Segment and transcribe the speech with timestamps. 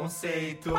[0.00, 0.74] Conceito.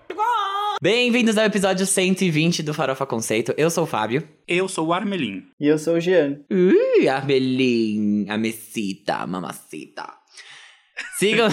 [0.80, 3.52] Bem-vindos ao episódio 120 do Farofa Conceito.
[3.54, 4.26] Eu sou o Fábio.
[4.48, 5.46] Eu sou o Armelin.
[5.60, 6.40] E eu sou o Jean.
[6.50, 10.10] Ui, Arbelim, a mamacita.
[11.18, 11.48] Sigam...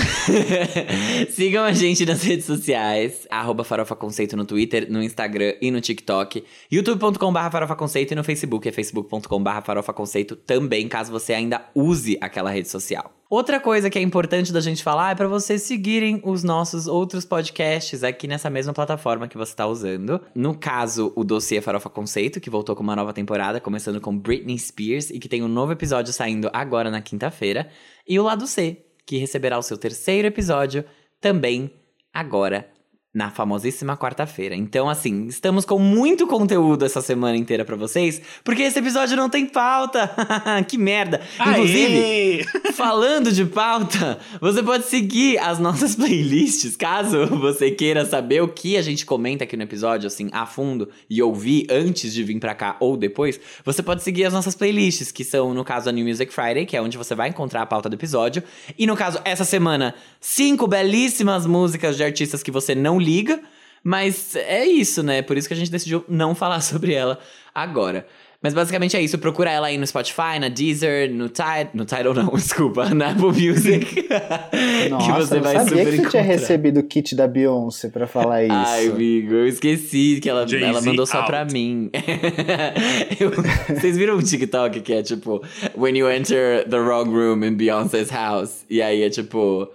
[1.31, 5.79] Sigam a gente nas redes sociais, arroba Farofa Conceito no Twitter, no Instagram e no
[5.79, 11.65] TikTok, youtube.com.br Farofa Conceito e no Facebook é facebook.com.br Farofa Conceito também, caso você ainda
[11.73, 13.13] use aquela rede social.
[13.29, 17.23] Outra coisa que é importante da gente falar é para vocês seguirem os nossos outros
[17.23, 20.19] podcasts aqui nessa mesma plataforma que você está usando.
[20.35, 24.59] No caso, o Dossiê Farofa Conceito, que voltou com uma nova temporada, começando com Britney
[24.59, 27.69] Spears e que tem um novo episódio saindo agora na quinta-feira.
[28.05, 30.85] E o Lado C, que receberá o seu terceiro episódio
[31.19, 31.71] também
[32.13, 32.72] agora
[33.13, 34.55] na famosíssima quarta-feira.
[34.55, 39.29] Então, assim, estamos com muito conteúdo essa semana inteira para vocês, porque esse episódio não
[39.29, 40.09] tem pauta.
[40.67, 41.21] que merda!
[41.39, 42.43] Inclusive, Aê!
[42.73, 48.77] falando de pauta, você pode seguir as nossas playlists, caso você queira saber o que
[48.77, 52.55] a gente comenta aqui no episódio, assim, a fundo e ouvir antes de vir pra
[52.55, 53.39] cá ou depois.
[53.63, 56.75] Você pode seguir as nossas playlists, que são, no caso, a New Music Friday, que
[56.75, 58.41] é onde você vai encontrar a pauta do episódio.
[58.75, 63.39] E no caso, essa semana, cinco belíssimas músicas de artistas que você não liga,
[63.83, 65.21] mas é isso, né?
[65.21, 67.19] Por isso que a gente decidiu não falar sobre ela
[67.53, 68.05] agora.
[68.41, 69.17] Mas basicamente é isso.
[69.17, 71.69] Procura ela aí no Spotify, na Deezer, no Tidal.
[71.73, 72.89] No Tidal não, desculpa.
[72.93, 74.05] Na Apple Music.
[74.91, 78.05] Nossa, que você vai sabia super que você tinha recebido o kit da Beyoncé pra
[78.05, 78.53] falar isso.
[78.53, 81.27] Ai, amigo, eu esqueci que ela, ela mandou só out.
[81.27, 81.89] pra mim.
[83.17, 83.31] Eu-
[83.79, 85.41] vocês viram um TikTok que é tipo,
[85.77, 88.65] when you enter the wrong room in Beyoncé's house.
[88.69, 89.69] E aí é tipo,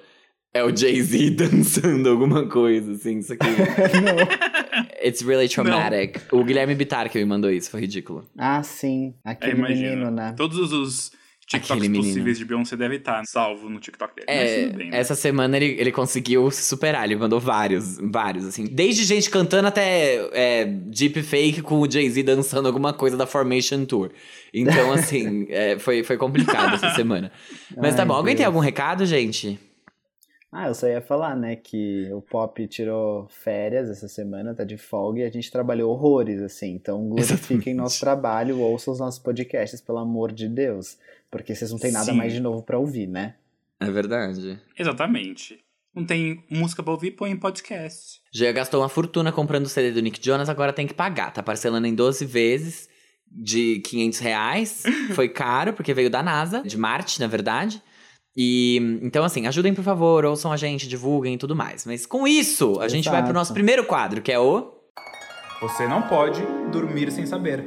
[0.55, 3.47] é o Jay-Z dançando alguma coisa, assim, isso aqui.
[5.05, 6.21] It's really traumatic.
[6.33, 8.27] O Guilherme Bittar que me mandou isso, foi ridículo.
[8.37, 9.15] Ah, sim.
[9.25, 9.91] É, Aquele imagina.
[9.91, 10.35] menino, né?
[10.37, 11.13] Todos os
[11.49, 12.05] TikToks Aquele menino.
[12.05, 14.27] possíveis de Beyoncé devem estar salvo no TikTok dele.
[14.29, 14.99] É, bem, né?
[14.99, 18.65] essa semana ele, ele conseguiu se superar, ele mandou vários, vários, assim.
[18.65, 24.11] Desde gente cantando até é, deepfake com o Jay-Z dançando alguma coisa da Formation Tour.
[24.53, 27.33] Então, assim, é, foi, foi complicado essa semana.
[27.75, 29.59] Mas tá Ai, bom, alguém tem algum recado, gente?
[30.51, 34.79] Ah, eu só ia falar, né, que o Pop tirou férias essa semana, tá de
[34.79, 36.73] folga, e a gente trabalhou horrores, assim.
[36.73, 37.75] Então, glorifiquem Exatamente.
[37.75, 40.97] nosso trabalho, ouçam os nossos podcasts, pelo amor de Deus.
[41.31, 42.17] Porque vocês não têm nada Sim.
[42.17, 43.35] mais de novo pra ouvir, né?
[43.79, 44.59] É verdade.
[44.79, 45.59] Exatamente.
[45.95, 48.21] Não tem música pra ouvir, põe em podcast.
[48.33, 51.33] Já gastou uma fortuna comprando o CD do Nick Jonas, agora tem que pagar.
[51.33, 52.89] Tá parcelando em 12 vezes
[53.31, 54.83] de 500 reais.
[55.15, 57.83] Foi caro, porque veio da NASA, de Marte, na verdade.
[58.41, 61.85] E então, assim, ajudem, por favor, ouçam a gente, divulguem e tudo mais.
[61.85, 63.35] Mas com isso, a gente vai pro Exato.
[63.35, 64.75] nosso primeiro quadro, que é o.
[65.61, 66.41] Você não pode
[66.71, 67.65] dormir sem saber.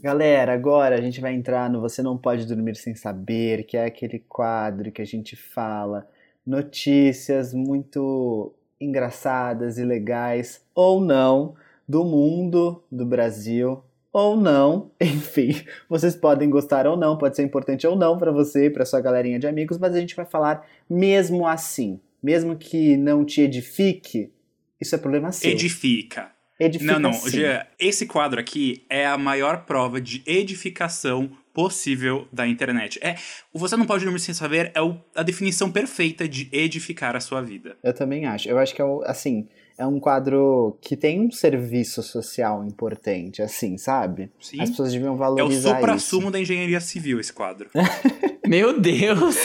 [0.00, 3.84] Galera, agora a gente vai entrar no Você Não Pode Dormir Sem Saber, que é
[3.84, 6.08] aquele quadro que a gente fala
[6.44, 11.54] notícias muito engraçadas e legais, ou não,
[11.88, 15.54] do mundo, do Brasil, ou não, enfim,
[15.88, 19.00] vocês podem gostar ou não, pode ser importante ou não pra você e pra sua
[19.00, 24.30] galerinha de amigos, mas a gente vai falar mesmo assim, mesmo que não te edifique,
[24.80, 25.50] isso é problema seu.
[25.50, 26.30] Edifica.
[26.60, 27.12] Edifica Não, não.
[27.12, 27.40] sim.
[27.80, 32.98] Esse quadro aqui é a maior prova de edificação possível da internet.
[33.02, 33.16] É,
[33.52, 37.20] o você não pode dormir sem saber é o- a definição perfeita de edificar a
[37.20, 37.76] sua vida.
[37.82, 38.48] Eu também acho.
[38.48, 43.42] Eu acho que é o- assim, é um quadro que tem um serviço social importante,
[43.42, 44.30] assim, sabe?
[44.40, 44.60] Sim.
[44.60, 45.78] As pessoas deviam É o valorizar isso.
[45.80, 47.68] supra-sumo da engenharia civil esse quadro.
[48.46, 49.36] Meu Deus!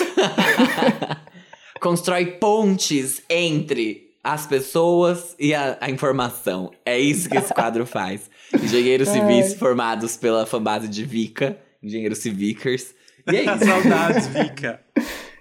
[1.79, 6.71] Constrói pontes entre as pessoas e a, a informação.
[6.85, 8.29] É isso que esse quadro faz.
[8.53, 12.93] Engenheiros civis formados pela fanbase de Vika, engenheiros civicers.
[13.31, 13.65] E é isso.
[13.65, 14.81] Saudades, Vika.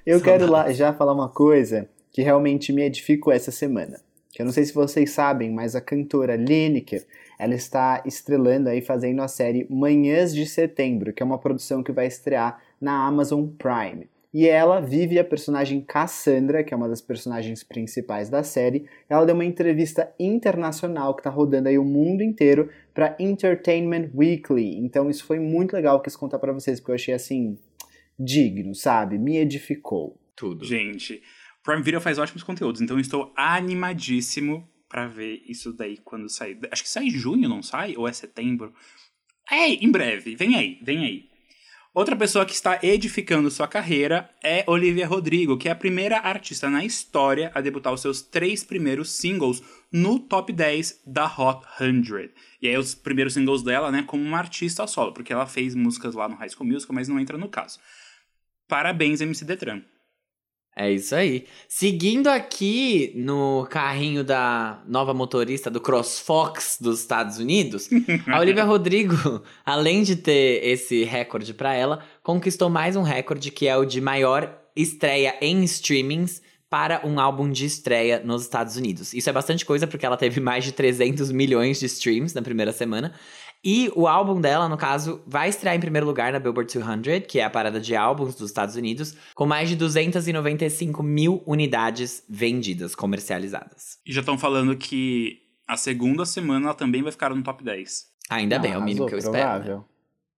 [0.05, 4.01] Eu quero lá já falar uma coisa que realmente me edificou essa semana.
[4.37, 7.07] Que eu não sei se vocês sabem, mas a cantora Lineker,
[7.39, 11.91] ela está estrelando aí, fazendo a série Manhãs de Setembro, que é uma produção que
[11.91, 14.11] vai estrear na Amazon Prime.
[14.35, 18.85] E ela vive a personagem Cassandra, que é uma das personagens principais da série.
[19.09, 24.77] Ela deu uma entrevista internacional que está rodando aí o mundo inteiro para Entertainment Weekly.
[24.81, 27.57] Então isso foi muito legal que eu quis contar para vocês, porque eu achei assim
[28.19, 29.17] digno, sabe?
[29.17, 30.21] Me edificou.
[30.37, 30.63] Tudo.
[30.67, 31.23] Gente,
[31.67, 36.57] Prime Video faz ótimos conteúdos, então estou animadíssimo pra ver isso daí quando sair.
[36.71, 37.97] Acho que sai em junho, não sai?
[37.97, 38.73] Ou é setembro?
[39.51, 40.37] É, em breve.
[40.37, 41.29] Vem aí, vem aí.
[41.93, 46.71] Outra pessoa que está edificando sua carreira é Olivia Rodrigo, que é a primeira artista
[46.71, 49.61] na história a debutar os seus três primeiros singles
[49.91, 52.31] no top 10 da Hot 100.
[52.63, 56.15] E aí os primeiros singles dela, né, como uma artista solo, porque ela fez músicas
[56.15, 57.81] lá no High School Musical, mas não entra no caso.
[58.69, 59.83] Parabéns, MC Detran.
[60.79, 61.47] É isso aí.
[61.67, 67.89] Seguindo aqui no carrinho da nova motorista do CrossFox dos Estados Unidos,
[68.31, 73.67] a Olivia Rodrigo, além de ter esse recorde para ela, conquistou mais um recorde que
[73.67, 79.15] é o de maior estreia em streamings para um álbum de estreia nos Estados Unidos.
[79.15, 82.73] Isso é bastante coisa porque ela teve mais de 300 milhões de streams na primeira
[82.73, 83.15] semana.
[83.69, 87.41] E o álbum dela, no caso, vai estrear em primeiro lugar na Billboard 200, que
[87.41, 92.95] é a parada de álbuns dos Estados Unidos, com mais de 295 mil unidades vendidas,
[92.95, 93.99] comercializadas.
[94.07, 98.07] E já estão falando que a segunda semana ela também vai ficar no top 10.
[98.31, 99.79] Ainda bem, é o mínimo Arrasou, que eu espero.
[99.79, 99.85] né?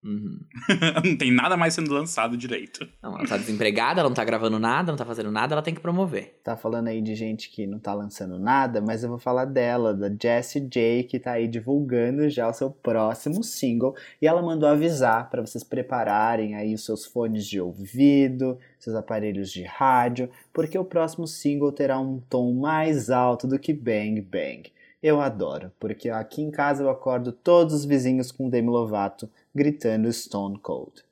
[0.05, 0.39] Uhum.
[1.05, 2.89] não tem nada mais sendo lançado direito.
[3.03, 5.75] Não, ela tá desempregada, ela não tá gravando nada, não tá fazendo nada, ela tem
[5.75, 6.39] que promover.
[6.45, 9.93] Tá falando aí de gente que não tá lançando nada, mas eu vou falar dela,
[9.93, 13.97] da Jessie J, que tá aí divulgando já o seu próximo single.
[14.23, 19.51] E ela mandou avisar para vocês prepararem aí os seus fones de ouvido, seus aparelhos
[19.51, 24.73] de rádio, porque o próximo single terá um tom mais alto do que Bang Bang.
[25.01, 30.13] Eu adoro, porque aqui em casa eu acordo todos os vizinhos com Demi Lovato gritando
[30.13, 31.03] Stone Cold.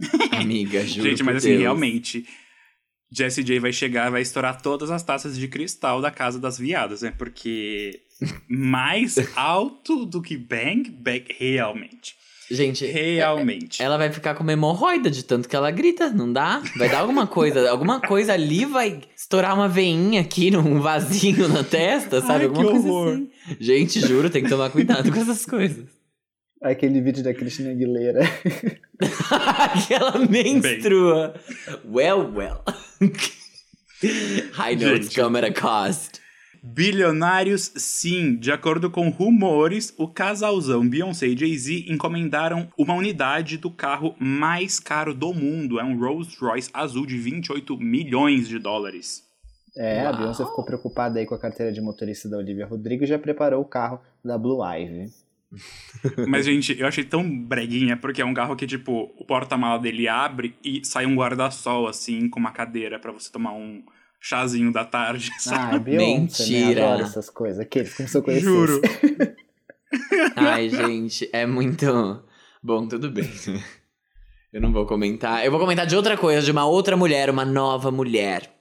[0.32, 1.60] Amiga, juro Gente, por mas assim, Deus.
[1.60, 2.26] realmente,
[3.12, 6.58] Jessie J vai chegar e vai estourar todas as taças de cristal da casa das
[6.58, 7.10] viadas, né?
[7.16, 8.00] Porque
[8.48, 12.18] mais alto do que Bang Bang, realmente.
[12.52, 13.80] Gente, Realmente.
[13.80, 16.60] ela vai ficar com uma hemorroida de tanto que ela grita, não dá?
[16.76, 21.62] Vai dar alguma coisa, alguma coisa ali vai estourar uma veinha aqui num vasinho na
[21.62, 22.40] testa, sabe?
[22.40, 23.12] Ai, alguma que coisa horror.
[23.14, 23.30] assim.
[23.60, 25.86] Gente, juro, tem que tomar cuidado com essas coisas.
[26.62, 28.20] Aquele vídeo da Cristina Aguilera.
[29.74, 31.34] Aquela menstrua.
[31.84, 32.62] Well, well.
[34.52, 35.20] High notes Gente.
[35.20, 36.20] come at a cost.
[36.62, 38.36] Bilionários, sim.
[38.36, 44.78] De acordo com rumores, o casalzão Beyoncé e Jay-Z encomendaram uma unidade do carro mais
[44.78, 45.80] caro do mundo.
[45.80, 49.22] É um Rolls Royce azul de 28 milhões de dólares.
[49.74, 50.18] É, a Uau.
[50.18, 53.62] Beyoncé ficou preocupada aí com a carteira de motorista da Olivia Rodrigo e já preparou
[53.62, 55.06] o carro da Blue Ivy.
[56.28, 60.08] Mas, gente, eu achei tão breguinha, porque é um carro que, tipo, o porta-mala dele
[60.08, 63.82] abre e sai um guarda-sol, assim, com uma cadeira pra você tomar um
[64.20, 65.76] chazinho da tarde, sabe?
[65.76, 66.58] Ah, Beyoncé, né?
[66.60, 66.86] Mentira.
[66.86, 67.60] Adoro essas coisas.
[67.60, 68.46] Aqueles, como se eu conhecesse.
[68.46, 68.80] Juro.
[70.36, 72.22] Ai, gente, é muito.
[72.62, 73.28] Bom, tudo bem.
[74.52, 75.44] Eu não vou comentar.
[75.44, 78.60] Eu vou comentar de outra coisa, de uma outra mulher, uma nova mulher.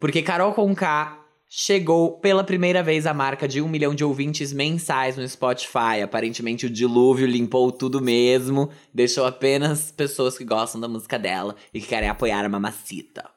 [0.00, 1.21] Porque Carol Conká
[1.54, 6.00] chegou pela primeira vez à marca de um milhão de ouvintes mensais no Spotify.
[6.02, 11.78] Aparentemente o dilúvio limpou tudo mesmo, deixou apenas pessoas que gostam da música dela e
[11.78, 13.28] que querem apoiar a mamacita.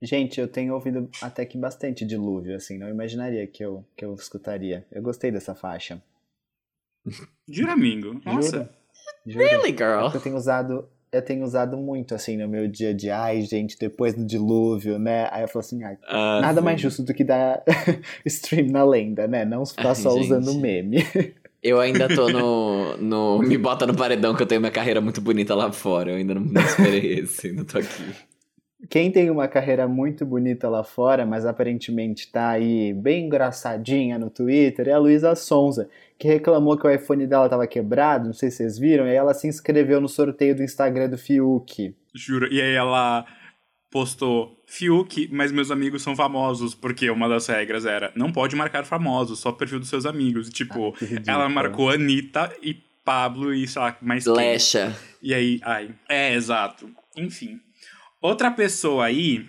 [0.00, 2.78] Gente, eu tenho ouvido até que bastante dilúvio, assim.
[2.78, 4.86] Não imaginaria que eu, que eu escutaria.
[4.90, 6.02] Eu gostei dessa faixa.
[7.46, 8.18] Juro, amigo.
[8.24, 8.70] Nossa.
[9.26, 9.44] Juro.
[9.44, 10.10] Really, girl?
[10.12, 10.88] Eu tenho usado.
[11.14, 13.18] Eu tenho usado muito, assim, no meu dia a dia.
[13.20, 15.28] Ai, gente, depois do dilúvio, né?
[15.30, 16.64] Aí eu falo assim, ai, Ah, nada sim.
[16.64, 17.62] mais justo do que dar
[18.26, 19.44] stream na lenda, né?
[19.44, 20.24] Não ficar Ai, só gente.
[20.32, 21.04] usando meme.
[21.62, 23.38] Eu ainda tô no, no.
[23.38, 26.10] Me bota no paredão que eu tenho minha carreira muito bonita lá fora.
[26.10, 28.04] Eu ainda não, não esperei esse, ainda tô aqui.
[28.88, 34.30] Quem tem uma carreira muito bonita lá fora, mas aparentemente tá aí bem engraçadinha no
[34.30, 35.88] Twitter, é a Luísa Sonza,
[36.18, 39.16] que reclamou que o iPhone dela tava quebrado, não sei se vocês viram, e aí
[39.16, 41.94] ela se inscreveu no sorteio do Instagram do Fiuk.
[42.14, 42.52] Juro.
[42.52, 43.24] E aí ela
[43.90, 48.84] postou Fiuk, mas meus amigos são famosos, porque uma das regras era não pode marcar
[48.84, 50.48] famosos, só perfil dos seus amigos.
[50.48, 51.22] E, tipo, ridículo.
[51.26, 54.32] ela marcou Anitta e Pablo e sei lá, mais quem.
[54.32, 54.96] Lecha.
[55.22, 55.90] E aí, ai.
[56.08, 56.90] É, exato.
[57.16, 57.60] Enfim.
[58.24, 59.44] Outra pessoa aí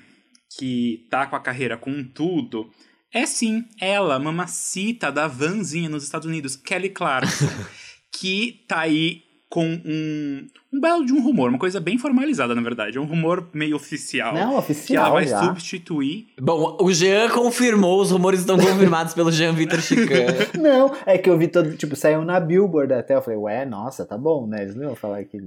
[0.59, 2.69] que tá com a carreira com tudo
[3.13, 7.47] é sim ela, mamacita da vanzinha nos Estados Unidos, Kelly Clarkson,
[8.11, 12.61] que tá aí com um, um belo de um rumor, uma coisa bem formalizada, na
[12.61, 12.97] verdade.
[12.97, 14.33] É um rumor meio oficial.
[14.33, 15.41] Não, que ela oficial vai já.
[15.41, 16.27] substituir.
[16.37, 20.25] Bom, o Jean confirmou, os rumores estão confirmados pelo Jean Vitor Chican.
[20.59, 24.05] Não, é que eu vi todo, tipo, saiu na Billboard até, eu falei, ué, nossa,
[24.05, 24.63] tá bom, né?
[24.63, 25.41] Eles não iam falar que...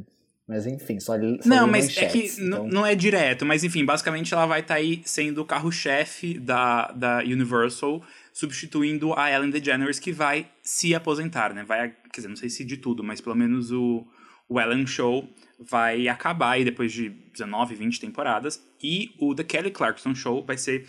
[0.49, 3.85] Mas enfim, só, li- só Não, mas é que então- não é direto, mas enfim,
[3.85, 8.03] basicamente ela vai estar aí sendo o carro-chefe da, da Universal,
[8.33, 11.65] substituindo a Ellen DeGeneres, que vai se aposentar, né?
[11.65, 14.07] Vai, quer dizer, não sei se de tudo, mas pelo menos o,
[14.49, 15.29] o Ellen Show
[15.61, 20.57] vai acabar aí depois de 19, 20 temporadas, e o The Kelly Clarkson Show vai
[20.57, 20.87] ser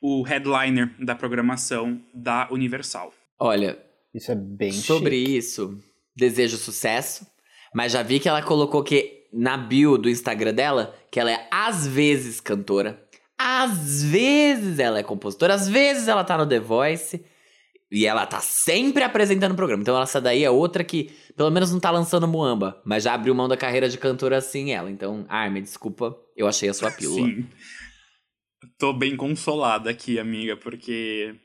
[0.00, 3.12] o headliner da programação da Universal.
[3.38, 3.78] Olha,
[4.14, 5.36] Isso é bem sobre chique.
[5.36, 5.78] isso,
[6.16, 7.26] desejo sucesso.
[7.74, 11.46] Mas já vi que ela colocou que na bio do Instagram dela, que ela é
[11.50, 13.02] às vezes cantora,
[13.38, 17.24] às vezes ela é compositora, às vezes ela tá no The Voice.
[17.88, 19.80] E ela tá sempre apresentando o programa.
[19.80, 22.82] Então essa daí é outra que, pelo menos, não tá lançando Muamba.
[22.84, 24.90] Mas já abriu mão da carreira de cantora assim ela.
[24.90, 27.28] Então, Armin, desculpa, eu achei a sua pílula.
[27.28, 27.46] Sim.
[28.76, 31.36] Tô bem consolada aqui, amiga, porque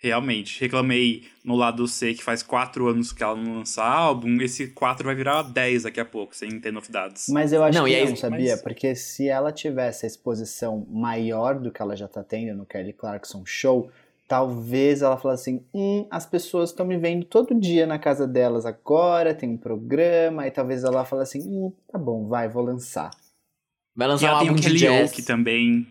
[0.00, 4.40] realmente reclamei no lado C que faz quatro anos que ela não lança álbum.
[4.40, 7.26] Esse quatro vai virar 10 daqui a pouco, sem ter novidades.
[7.28, 8.52] Mas eu acho Não, e que aí- não, sabia?
[8.52, 12.64] mas- Porque se ela tivesse a exposição maior do que ela já tá tendo no
[12.64, 13.90] Kelly Clarkson Show,
[14.28, 18.64] talvez ela falasse assim: hum, as pessoas estão me vendo todo dia na casa delas
[18.66, 23.10] agora, tem um programa, e talvez ela fale assim: hum, tá bom, vai, vou lançar.
[23.96, 25.10] Vai E lançar um ela tem álbum de Kelly jazz.
[25.10, 25.86] Oak também,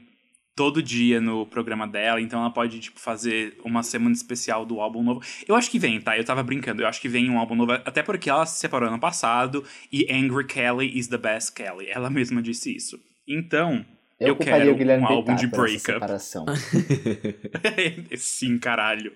[0.58, 5.04] todo dia no programa dela, então ela pode, tipo, fazer uma semana especial do álbum
[5.04, 5.22] novo.
[5.48, 6.18] Eu acho que vem, tá?
[6.18, 8.90] Eu tava brincando, eu acho que vem um álbum novo, até porque ela se separou
[8.90, 11.88] ano passado e Angry Kelly is the best Kelly.
[11.90, 13.00] Ela mesma disse isso.
[13.28, 13.86] Então,
[14.20, 15.80] Eu, Eu quero um álbum Bittar de breakup.
[15.80, 16.46] separação.
[18.18, 19.12] sim, caralho.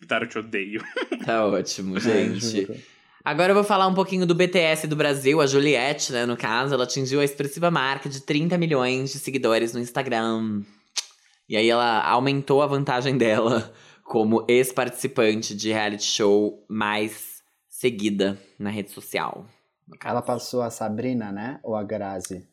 [0.00, 0.82] Bitar, eu te odeio.
[1.26, 2.66] Tá ótimo, Ai, gente.
[3.22, 6.72] Agora eu vou falar um pouquinho do BTS do Brasil, a Juliette, né, no caso,
[6.72, 10.62] ela atingiu a expressiva marca de 30 milhões de seguidores no Instagram.
[11.48, 13.72] E aí ela aumentou a vantagem dela
[14.04, 19.46] como ex-participante de reality show mais seguida na rede social.
[20.04, 21.60] Ela passou a Sabrina, né?
[21.62, 22.46] Ou a Grazi?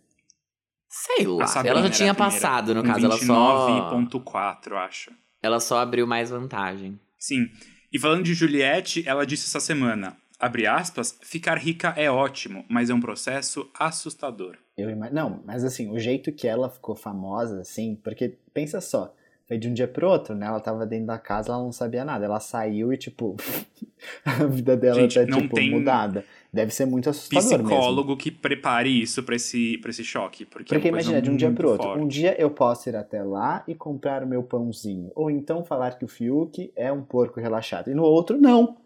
[0.88, 5.12] Sei lá, ela já tinha passado, no caso, ela só 29.4, eu acho.
[5.42, 7.00] ela só abriu mais vantagem.
[7.18, 7.48] Sim.
[7.92, 12.90] E falando de Juliette, ela disse essa semana, abre aspas, ficar rica é ótimo, mas
[12.90, 14.58] é um processo assustador.
[14.78, 19.14] Eu ima- Não, mas assim, o jeito que ela ficou famosa, assim, porque pensa só,
[19.48, 20.46] foi de um dia pro outro, né?
[20.48, 22.24] Ela tava dentro da casa, ela não sabia nada.
[22.26, 23.36] Ela saiu e, tipo,
[24.26, 26.24] a vida dela Gente, tá, tipo, tem mudada.
[26.52, 27.64] Deve ser muito assustador mesmo.
[27.68, 30.46] Psicólogo que prepare isso pra esse, pra esse choque.
[30.46, 31.88] Porque, é Porque coisa imagina, de um dia pro outro.
[31.88, 32.02] forte.
[32.04, 35.12] Um dia eu posso ir até lá e comprar o meu pãozinho.
[35.16, 37.90] Ou então falar que o Fiuk é um porco relaxado.
[37.90, 38.78] E no outro, não.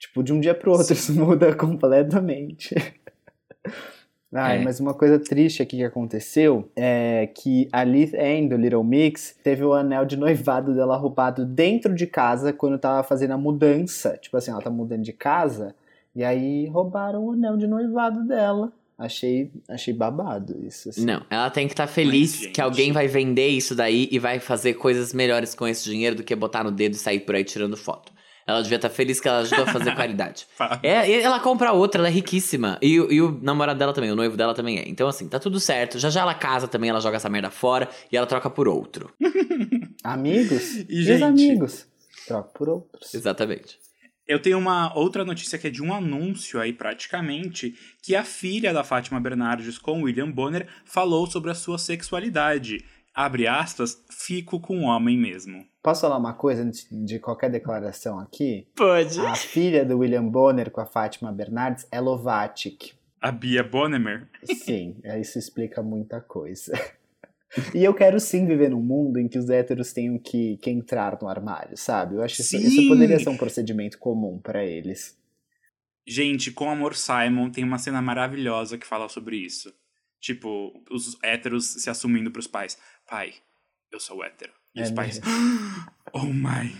[0.00, 2.74] Tipo, de um dia pro outro, isso muda completamente.
[4.32, 4.62] Ai, É.
[4.64, 9.36] mas uma coisa triste aqui que aconteceu é que a Liz Ann, do Little Mix,
[9.44, 14.16] teve o anel de noivado dela roubado dentro de casa quando tava fazendo a mudança.
[14.22, 15.74] Tipo assim, ela tá mudando de casa
[16.16, 18.72] e aí roubaram o anel de noivado dela.
[18.96, 20.90] Achei, achei babado isso.
[20.90, 21.04] assim.
[21.04, 22.52] Não, ela tem que estar feliz Mas, gente.
[22.52, 26.22] que alguém vai vender isso daí e vai fazer coisas melhores com esse dinheiro do
[26.22, 28.12] que botar no dedo e sair por aí tirando foto.
[28.50, 30.46] Ela devia estar feliz que ela ajudou a fazer caridade.
[30.82, 32.78] É, e ela compra outra, ela é riquíssima.
[32.82, 34.84] E, o- e o namorado dela também, o noivo dela também é.
[34.88, 35.98] Então, assim, tá tudo certo.
[35.98, 39.10] Já já ela casa também, ela joga essa merda fora e ela troca por outro.
[40.02, 40.76] Amigos?
[40.76, 41.22] E, E, os gente?
[41.22, 41.86] amigos?
[42.26, 43.14] Troca por outros.
[43.14, 43.78] Exatamente.
[44.26, 48.72] Eu tenho uma outra notícia que é de um anúncio aí, praticamente, que a filha
[48.72, 52.84] da Fátima Bernardes com William Bonner falou sobre a sua sexualidade.
[53.20, 55.66] Abre aspas, fico com o homem mesmo.
[55.82, 58.66] Posso falar uma coisa antes de qualquer declaração aqui?
[58.74, 59.20] Pode.
[59.20, 62.94] A filha do William Bonner com a Fátima Bernardes é Lovatic.
[63.20, 64.26] A Bia Bonnemer.
[64.64, 66.72] Sim, é, isso explica muita coisa.
[67.74, 71.18] E eu quero sim viver num mundo em que os héteros tenham que, que entrar
[71.20, 72.14] no armário, sabe?
[72.14, 75.18] Eu acho que isso, isso poderia ser um procedimento comum pra eles.
[76.06, 79.74] Gente, com Amor Simon tem uma cena maravilhosa que fala sobre isso.
[80.20, 82.78] Tipo, os héteros se assumindo pros pais.
[83.10, 83.34] Pai,
[83.92, 84.52] eu sou hétero.
[84.72, 85.32] E É os pais, mesmo.
[86.14, 86.72] oh my.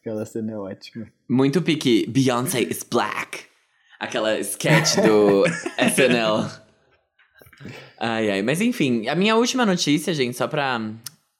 [0.00, 1.06] Aquela cena é ótima.
[1.28, 2.06] Muito pique.
[2.08, 3.44] Beyoncé is black.
[4.00, 5.44] Aquela sketch do
[5.76, 6.48] SNL.
[7.98, 8.42] Ai, ai.
[8.42, 10.80] Mas enfim, a minha última notícia, gente, só pra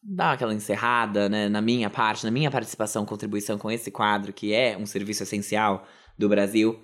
[0.03, 4.53] dar aquela encerrada, né, na minha parte, na minha participação, contribuição com esse quadro, que
[4.53, 5.87] é um serviço essencial
[6.19, 6.79] do Brasil,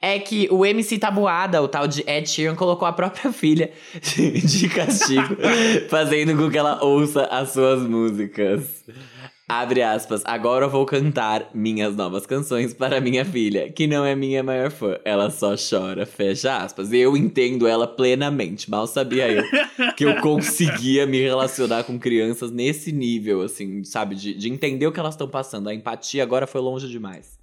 [0.00, 3.70] é que o MC Tabuada, o tal de Ed Sheeran, colocou a própria filha
[4.02, 5.36] de, castigo,
[5.90, 8.84] fazendo com que ela ouça as suas músicas.
[9.46, 14.14] Abre aspas, agora eu vou cantar minhas novas canções para minha filha, que não é
[14.14, 14.96] minha maior fã.
[15.04, 16.92] Ela só chora, fecha aspas.
[16.92, 18.70] Eu entendo ela plenamente.
[18.70, 19.42] Mal sabia eu
[19.96, 24.14] que eu conseguia me relacionar com crianças nesse nível, assim, sabe?
[24.14, 25.68] De, de entender o que elas estão passando.
[25.68, 27.39] A empatia agora foi longe demais.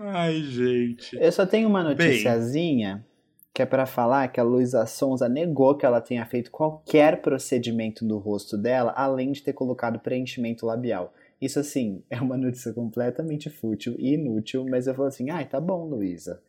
[0.00, 1.16] Ai, gente.
[1.16, 3.04] Eu só tenho uma noticiazinha
[3.52, 8.04] que é pra falar que a Luísa Sonza negou que ela tenha feito qualquer procedimento
[8.04, 11.12] no rosto dela, além de ter colocado preenchimento labial.
[11.40, 15.60] Isso, assim, é uma notícia completamente fútil e inútil, mas eu falo assim, ai, tá
[15.60, 16.40] bom, Luísa.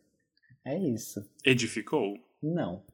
[0.64, 1.28] É isso.
[1.44, 2.16] Edificou?
[2.40, 2.84] Não.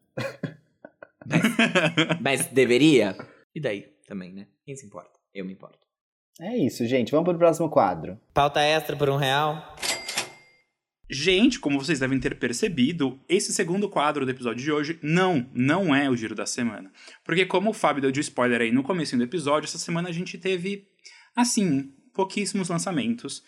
[2.22, 3.14] Mas deveria?
[3.54, 4.46] E daí também, né?
[4.64, 5.10] Quem se importa?
[5.34, 5.86] Eu me importo.
[6.40, 7.10] É isso, gente.
[7.10, 8.18] Vamos pro próximo quadro.
[8.32, 9.76] Pauta extra por um real?
[11.08, 15.94] Gente, como vocês devem ter percebido, esse segundo quadro do episódio de hoje não, não
[15.94, 16.90] é o giro da semana.
[17.24, 20.12] Porque como o Fábio deu de spoiler aí no começo do episódio, essa semana a
[20.12, 20.88] gente teve,
[21.34, 23.44] assim, pouquíssimos lançamentos.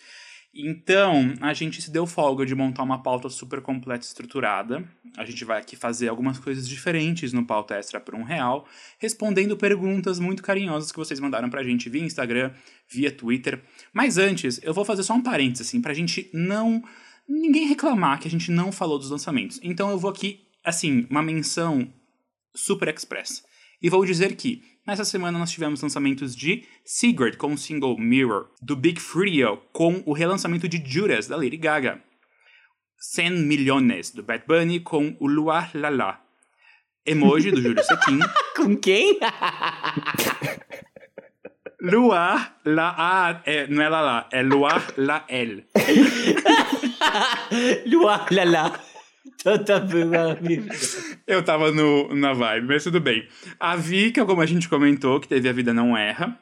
[0.55, 4.83] Então, a gente se deu folga de montar uma pauta super completa e estruturada.
[5.17, 8.67] A gente vai aqui fazer algumas coisas diferentes no Pauta Extra por um real,
[8.99, 12.53] respondendo perguntas muito carinhosas que vocês mandaram pra gente via Instagram,
[12.89, 13.63] via Twitter.
[13.93, 16.83] Mas antes, eu vou fazer só um parênteses, assim, pra gente não.
[17.29, 19.61] Ninguém reclamar que a gente não falou dos lançamentos.
[19.63, 21.93] Então eu vou aqui, assim, uma menção
[22.55, 23.43] super express.
[23.81, 28.49] E vou dizer que Nessa semana nós tivemos lançamentos de Secret com o single Mirror,
[28.63, 32.03] do Big Frio com o relançamento de Judas da Lady Gaga,
[32.97, 36.19] 100 Millones do Bad Bunny com o Luar Lala,
[37.05, 38.19] Emoji do Júlio Sequin.
[38.57, 39.21] Com quem?
[41.83, 45.65] Luar La A, é, não é Lala, é Luar La El.
[47.87, 48.81] Luar Lala.
[49.43, 50.69] Toda amigo.
[51.27, 53.27] Eu tava no, na vibe, mas tudo bem.
[53.59, 56.39] A Vika, como a gente comentou, que teve A Vida Não Erra.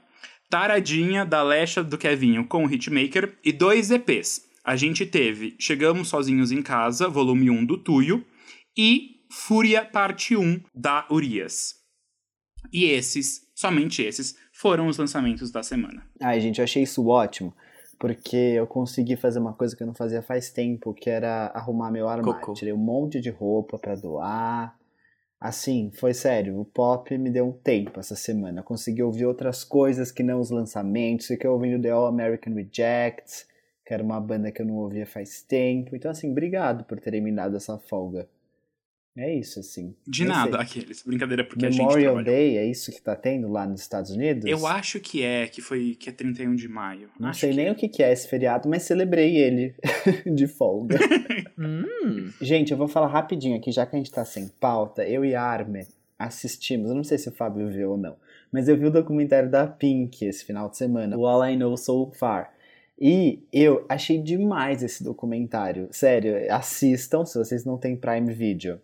[0.48, 3.36] Taradinha, da Lesha, do Kevinho, com o Hitmaker.
[3.44, 4.42] E dois EPs.
[4.64, 8.24] A gente teve Chegamos Sozinhos em Casa, volume 1 do Tuyo.
[8.76, 11.74] E Fúria, parte 1, da Urias.
[12.72, 16.06] E esses, somente esses, foram os lançamentos da semana.
[16.20, 17.54] Ai, gente, eu achei isso ótimo
[17.98, 21.90] porque eu consegui fazer uma coisa que eu não fazia faz tempo, que era arrumar
[21.90, 22.40] meu armário.
[22.40, 22.52] Cocô.
[22.52, 24.76] Tirei um monte de roupa para doar.
[25.38, 28.60] Assim, foi sério, o pop me deu um tempo essa semana.
[28.60, 31.26] Eu consegui ouvir outras coisas que não os lançamentos.
[31.26, 33.46] Fiquei ouvindo The All American Rejects,
[33.84, 35.94] que era uma banda que eu não ouvia faz tempo.
[35.94, 38.28] Então, assim, obrigado por terem me dado essa folga.
[39.16, 39.94] É isso, assim.
[40.06, 40.60] De Nem nada, sei.
[40.60, 41.02] aqueles.
[41.02, 42.22] Brincadeira, porque a gente Memorial.
[42.22, 44.44] Day, é isso que tá tendo lá nos Estados Unidos?
[44.44, 47.08] Eu acho que é, que foi que é 31 de maio.
[47.18, 49.74] Não Acho sei que nem o que que é esse feriado, mas celebrei ele
[50.34, 50.98] de folga.
[51.58, 52.30] Hum.
[52.38, 55.34] Gente, eu vou falar rapidinho aqui, já que a gente tá sem pauta, eu e
[55.34, 55.86] a Arme
[56.18, 58.14] assistimos, eu não sei se o Fábio viu ou não,
[58.52, 61.74] mas eu vi o documentário da Pink esse final de semana, o All I Know
[61.78, 62.52] So Far.
[63.00, 65.88] E eu achei demais esse documentário.
[65.90, 68.78] Sério, assistam se vocês não têm Prime Video.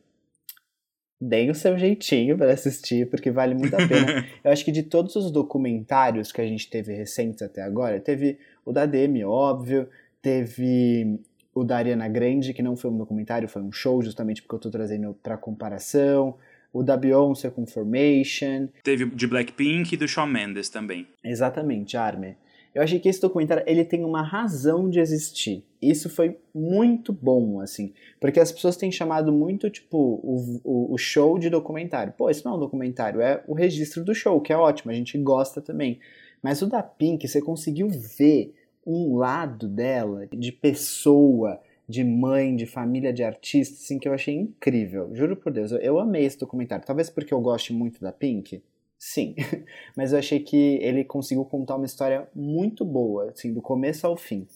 [1.24, 4.26] Deem o seu jeitinho para assistir, porque vale muito a pena.
[4.42, 8.38] eu acho que de todos os documentários que a gente teve recentes até agora, teve
[8.64, 9.88] o da Demi, óbvio,
[10.20, 11.20] teve
[11.54, 14.58] o da Ariana Grande, que não foi um documentário, foi um show, justamente porque eu
[14.58, 16.36] tô trazendo pra comparação.
[16.72, 18.66] O da Beyoncé com Formation.
[18.82, 21.06] Teve de Blackpink e do Shawn Mendes também.
[21.22, 22.36] Exatamente, Arme.
[22.74, 25.64] Eu achei que esse documentário ele tem uma razão de existir.
[25.80, 27.92] Isso foi muito bom, assim.
[28.18, 32.14] Porque as pessoas têm chamado muito, tipo, o, o, o show de documentário.
[32.16, 34.94] Pô, isso não é um documentário, é o registro do show, que é ótimo, a
[34.94, 35.98] gente gosta também.
[36.42, 38.54] Mas o da Pink, você conseguiu ver
[38.86, 44.34] um lado dela, de pessoa, de mãe, de família de artista, assim, que eu achei
[44.34, 45.10] incrível.
[45.14, 46.84] Juro por Deus, eu, eu amei esse documentário.
[46.84, 48.62] Talvez porque eu goste muito da Pink.
[49.04, 49.34] Sim,
[49.96, 54.16] mas eu achei que ele conseguiu contar uma história muito boa, assim, do começo ao
[54.16, 54.46] fim.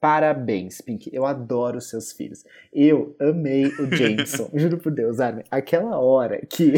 [0.00, 1.08] Parabéns, Pink.
[1.12, 2.44] Eu adoro seus filhos.
[2.72, 4.50] Eu amei o Jameson.
[4.54, 5.44] Juro por Deus, Armin.
[5.48, 6.72] Aquela hora que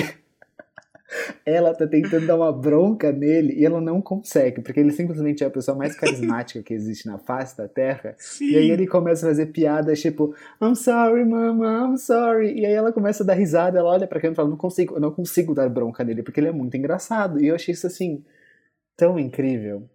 [1.45, 5.47] ela tá tentando dar uma bronca nele e ela não consegue, porque ele simplesmente é
[5.47, 8.15] a pessoa mais carismática que existe na face da Terra.
[8.19, 8.51] Sim.
[8.51, 12.59] E aí ele começa a fazer piadas tipo, I'm sorry, mama, I'm sorry.
[12.59, 14.95] E aí ela começa a dar risada, ela olha pra câmera e fala, não consigo,
[14.95, 17.41] eu não consigo dar bronca nele, porque ele é muito engraçado.
[17.41, 18.25] E eu achei isso assim,
[18.97, 19.89] tão incrível.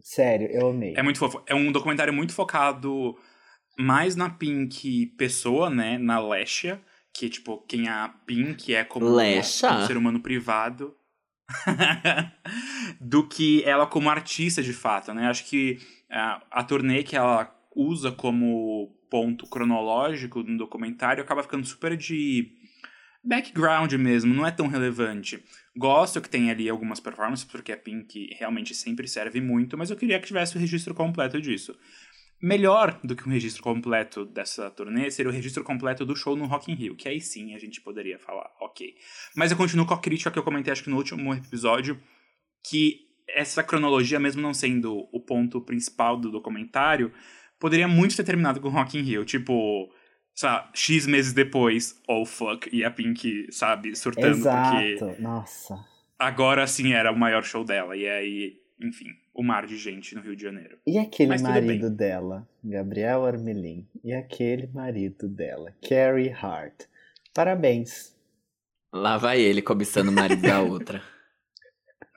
[0.00, 0.94] Sério, eu amei.
[0.96, 1.42] É muito fofo.
[1.46, 3.16] É um documentário muito focado
[3.78, 5.98] mais na Pink pessoa, né?
[5.98, 6.80] Na Lesha.
[7.14, 9.72] Que, tipo, quem a Pink é como Lesha?
[9.72, 10.94] um ser humano privado.
[13.00, 15.28] do que ela como artista, de fato, né?
[15.28, 15.78] Acho que
[16.10, 22.52] a, a turnê que ela usa como ponto cronológico no documentário acaba ficando super de
[23.24, 25.42] background mesmo, não é tão relevante.
[25.76, 29.96] Gosto que tem ali algumas performances, porque a Pink realmente sempre serve muito, mas eu
[29.96, 31.76] queria que tivesse o registro completo disso.
[32.40, 36.46] Melhor do que um registro completo dessa turnê seria o registro completo do show no
[36.46, 38.94] Rock in Rio, que aí sim a gente poderia falar, ok.
[39.34, 42.00] Mas eu continuo com a crítica que eu comentei acho que no último episódio,
[42.62, 47.12] que essa cronologia, mesmo não sendo o ponto principal do documentário,
[47.58, 49.92] poderia muito ter terminado com Rock in Rio, tipo,
[50.34, 55.84] sabe, X meses depois, oh fuck, e a Pink, sabe, surtando porque Exato, nossa.
[56.18, 60.20] agora sim era o maior show dela, e aí, enfim, o mar de gente no
[60.20, 60.78] Rio de Janeiro.
[60.84, 66.86] E aquele Mas marido dela, Gabriel Armelin, e aquele marido dela, Carrie Hart.
[67.32, 68.16] Parabéns.
[68.92, 71.00] Lá vai ele cobiçando o marido da outra.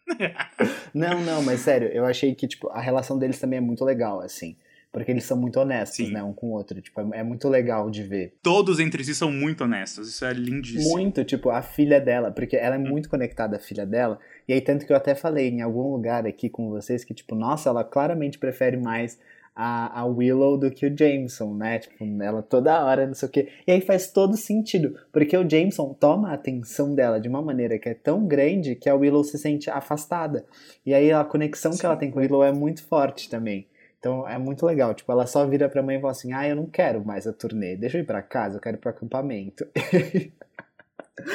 [0.94, 4.20] Não, não, mas sério, eu achei que tipo, a relação deles também é muito legal,
[4.20, 4.58] assim.
[4.92, 6.12] Porque eles são muito honestos, Sim.
[6.12, 6.82] né, um com o outro.
[6.82, 8.34] Tipo, é, é muito legal de ver.
[8.44, 10.92] Todos entre si são muito honestos, isso é lindíssimo.
[10.92, 14.20] Muito, tipo, a filha dela, porque ela é muito conectada à filha dela.
[14.48, 17.36] E aí, tanto que eu até falei em algum lugar aqui com vocês que, tipo,
[17.36, 19.18] nossa, ela claramente prefere mais
[19.56, 21.80] a, a Willow do que o Jameson, né?
[21.80, 23.50] Tipo, ela toda hora, não sei o quê.
[23.68, 27.78] E aí faz todo sentido, porque o Jameson toma a atenção dela de uma maneira
[27.78, 30.46] que é tão grande que a Willow se sente afastada.
[30.86, 33.68] E aí a conexão que ela tem com a Willow é muito forte também.
[34.02, 34.94] Então é muito legal.
[34.96, 37.32] Tipo, ela só vira pra mãe e fala assim: Ah, eu não quero mais a
[37.32, 39.66] turnê, deixa eu ir pra casa, eu quero ir pro acampamento.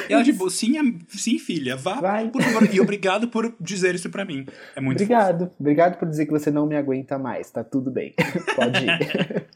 [0.09, 0.73] E ela, tipo, sim,
[1.07, 2.29] sim, filha, vá, Vai.
[2.29, 2.67] por favor.
[2.75, 4.45] E obrigado por dizer isso pra mim.
[4.75, 5.49] É muito Obrigado.
[5.57, 7.49] Obrigado por dizer que você não me aguenta mais.
[7.51, 8.13] Tá tudo bem.
[8.55, 9.47] Pode ir.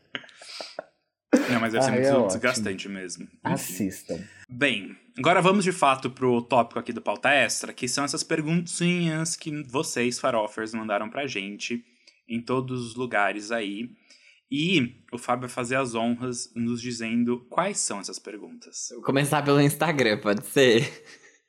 [1.34, 1.52] fofo.
[1.52, 2.28] Não, mas deve ser Ah, muito é ótimo.
[2.28, 3.24] desgastante mesmo.
[3.26, 3.40] Enfim.
[3.44, 4.20] Assistam.
[4.50, 9.36] Bem, agora vamos de fato pro tópico aqui do Pauta Extra, que são essas perguntinhas
[9.36, 11.84] que vocês, farofers, mandaram pra gente
[12.32, 13.90] em todos os lugares aí.
[14.50, 18.90] E o Fábio vai fazer as honras nos dizendo quais são essas perguntas.
[18.92, 20.92] Vou começar pelo Instagram, pode ser?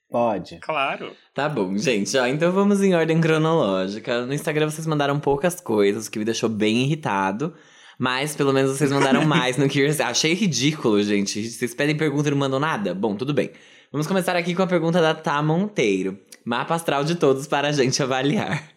[0.09, 0.59] Pode.
[0.59, 1.17] Claro.
[1.35, 2.17] Tá bom, gente.
[2.19, 4.27] Ó, então vamos em ordem cronológica.
[4.27, 7.55] No Instagram vocês mandaram poucas coisas, o que me deixou bem irritado.
[7.99, 10.01] Mas pelo menos vocês mandaram mais no Curious.
[10.01, 11.43] Achei ridículo, gente.
[11.49, 12.95] Vocês pedem pergunta e não mandam nada?
[12.95, 13.51] Bom, tudo bem.
[13.91, 16.19] Vamos começar aqui com a pergunta da Tá Monteiro.
[16.45, 18.71] Mapa astral de todos para a gente avaliar.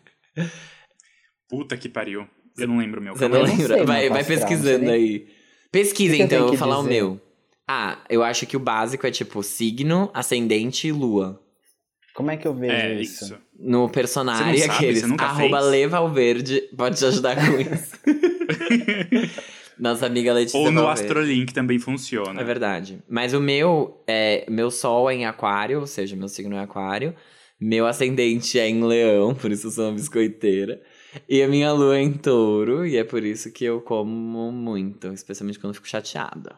[1.50, 2.28] Puta que pariu.
[2.58, 3.16] Eu não lembro o meu.
[3.16, 3.84] Você não lembra?
[3.86, 5.28] vai vai pesquisando aí.
[5.72, 6.94] Pesquisa O então, eu vou falar o dizer?
[6.94, 7.22] meu.
[7.68, 11.42] Ah, eu acho que o básico é tipo signo, ascendente e lua.
[12.14, 13.26] Como é que eu vejo É isso?
[13.26, 13.38] isso.
[13.60, 14.72] No personagem, sabe?
[14.72, 15.72] aqueles Você nunca arroba fez?
[15.72, 17.98] Leva ao Verde pode te ajudar com isso.
[19.78, 21.02] Nossa amiga Letícia Ou no Valverde.
[21.04, 22.40] Astrolink também funciona.
[22.40, 23.00] É verdade.
[23.10, 27.14] Mas o meu, é, meu sol é em aquário, ou seja, meu signo é aquário.
[27.60, 30.82] Meu ascendente é em leão, por isso eu sou uma biscoiteira.
[31.28, 35.08] E a minha lua é em touro, e é por isso que eu como muito,
[35.14, 36.58] especialmente quando eu fico chateada.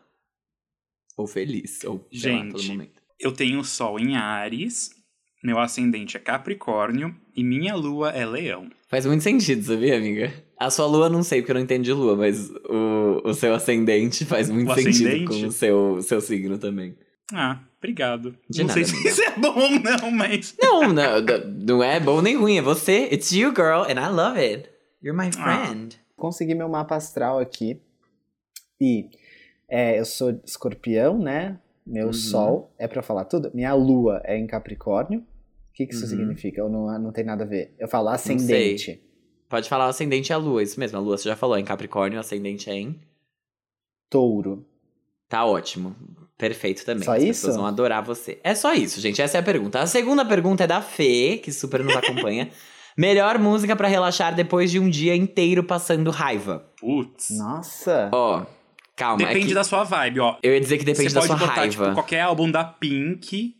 [1.15, 3.02] Ou feliz, ou lá, Gente, momento.
[3.20, 4.91] Eu tenho o Sol em Ares,
[5.43, 8.70] meu ascendente é Capricórnio e minha lua é Leão.
[8.88, 10.32] Faz muito sentido, sabia, amiga?
[10.60, 13.54] A sua lua não sei, porque eu não entendo de lua, mas o, o seu
[13.54, 15.26] ascendente faz muito O sentido ascendente?
[15.26, 16.96] com o seu, seu signo também.
[17.34, 18.35] Ah, obrigado.
[18.49, 19.09] De não nada, sei se amiga.
[19.09, 20.55] isso é bom ou não, mas.
[20.61, 21.21] Não, não,
[21.65, 23.07] não é bom nem ruim, é você.
[23.11, 24.69] It's you, girl, and I love it.
[25.03, 25.65] You're my Ah.
[25.65, 25.99] friend.
[26.15, 27.79] Consegui meu mapa astral aqui.
[28.81, 29.09] E
[29.69, 31.59] é, eu sou escorpião, né?
[31.85, 32.13] Meu Uhum.
[32.13, 33.49] sol, é pra falar tudo?
[33.53, 35.19] Minha lua é em Capricórnio.
[35.19, 36.09] O que, que isso Uhum.
[36.09, 36.63] significa?
[36.63, 37.73] Ou não, não tem nada a ver?
[37.79, 39.01] Eu falo ascendente.
[39.47, 40.97] Pode falar ascendente é a lua, isso mesmo.
[40.97, 42.99] A lua você já falou, é em Capricórnio, o ascendente é em.
[44.09, 44.65] Touro.
[45.29, 45.95] Tá ótimo.
[46.38, 47.04] Perfeito também.
[47.04, 47.28] Só As isso?
[47.41, 48.39] pessoas vão adorar você.
[48.43, 49.21] É só isso, gente.
[49.21, 49.80] Essa é a pergunta.
[49.80, 52.50] A segunda pergunta é da Fê, que super nos acompanha.
[52.95, 56.71] Melhor música pra relaxar depois de um dia inteiro passando raiva.
[56.80, 57.30] Putz.
[57.38, 58.10] Nossa!
[58.13, 58.45] Ó,
[58.95, 59.21] calma.
[59.23, 60.38] é Depende que da sua vibe, ó.
[60.41, 61.69] Eu ia dizer que depende Você da sua botar, raiva.
[61.86, 63.54] tipo, qualquer álbum da Pink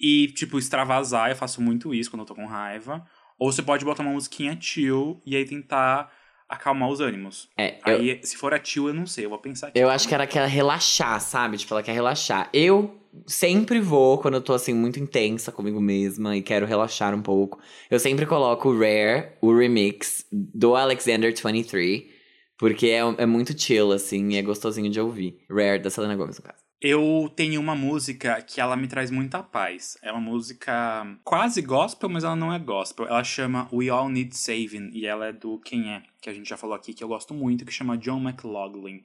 [0.00, 1.30] e, tipo, extravasar.
[1.30, 3.04] Eu faço muito isso quando eu tô com raiva.
[3.38, 6.10] Ou você pode botar uma musiquinha chill e aí tentar
[6.48, 7.48] acalmar os ânimos.
[7.56, 9.24] É, eu, Aí, se for a chill, eu não sei.
[9.24, 9.78] Eu vou pensar aqui.
[9.78, 11.56] eu acho que ela quer relaxar, sabe?
[11.56, 12.48] Tipo, ela quer relaxar.
[12.52, 17.22] Eu sempre vou, quando eu tô assim, muito intensa comigo mesma e quero relaxar um
[17.22, 17.58] pouco.
[17.90, 22.16] Eu sempre coloco o Rare, o remix do Alexander 23.
[22.58, 25.44] Porque é, é muito chill, assim, e é gostosinho de ouvir.
[25.50, 26.65] Rare, da Selena Gomez, no caso.
[26.80, 29.96] Eu tenho uma música que ela me traz muita paz.
[30.02, 33.06] É uma música quase gospel, mas ela não é gospel.
[33.06, 36.48] Ela chama We All Need Saving e ela é do Quem É, que a gente
[36.48, 39.02] já falou aqui, que eu gosto muito, que chama John McLaughlin.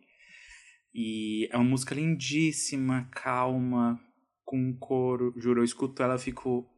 [0.93, 3.97] E é uma música lindíssima, calma,
[4.43, 5.33] com um coro.
[5.37, 6.69] Juro, eu escuto ela e fico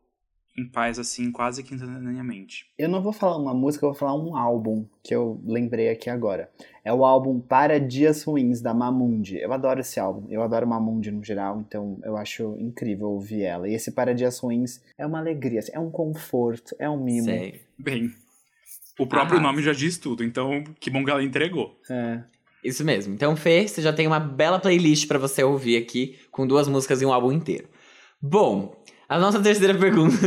[0.56, 2.68] em paz, assim, quase que instantaneamente.
[2.78, 6.10] Eu não vou falar uma música, eu vou falar um álbum que eu lembrei aqui
[6.10, 6.50] agora.
[6.86, 9.38] É o álbum Para Dias Ruins, da Mamundi.
[9.38, 10.28] Eu adoro esse álbum.
[10.30, 13.68] Eu adoro Mamundi no geral, então eu acho incrível ouvir ela.
[13.68, 17.26] E esse Para Dias Ruins é uma alegria, é um conforto, é um mimo.
[17.26, 17.62] Sei.
[17.78, 18.12] Bem,
[19.00, 19.52] o próprio Arrasa.
[19.52, 21.80] nome já diz tudo, então que bom que ela entregou.
[21.90, 22.22] É.
[22.64, 23.14] Isso mesmo.
[23.14, 27.02] Então, Fê, você já tem uma bela playlist pra você ouvir aqui, com duas músicas
[27.02, 27.68] e um álbum inteiro.
[28.22, 28.82] Bom,
[29.14, 30.18] a nossa terceira pergunta.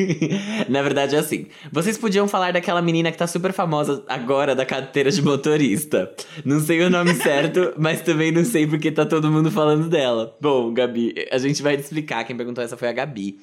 [0.66, 1.48] Na verdade é assim.
[1.70, 6.10] Vocês podiam falar daquela menina que tá super famosa agora da carteira de motorista.
[6.42, 10.34] Não sei o nome certo, mas também não sei porque tá todo mundo falando dela.
[10.40, 12.24] Bom, Gabi, a gente vai te explicar.
[12.24, 13.38] Quem perguntou essa foi a Gabi.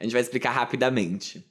[0.00, 1.44] A gente vai explicar rapidamente.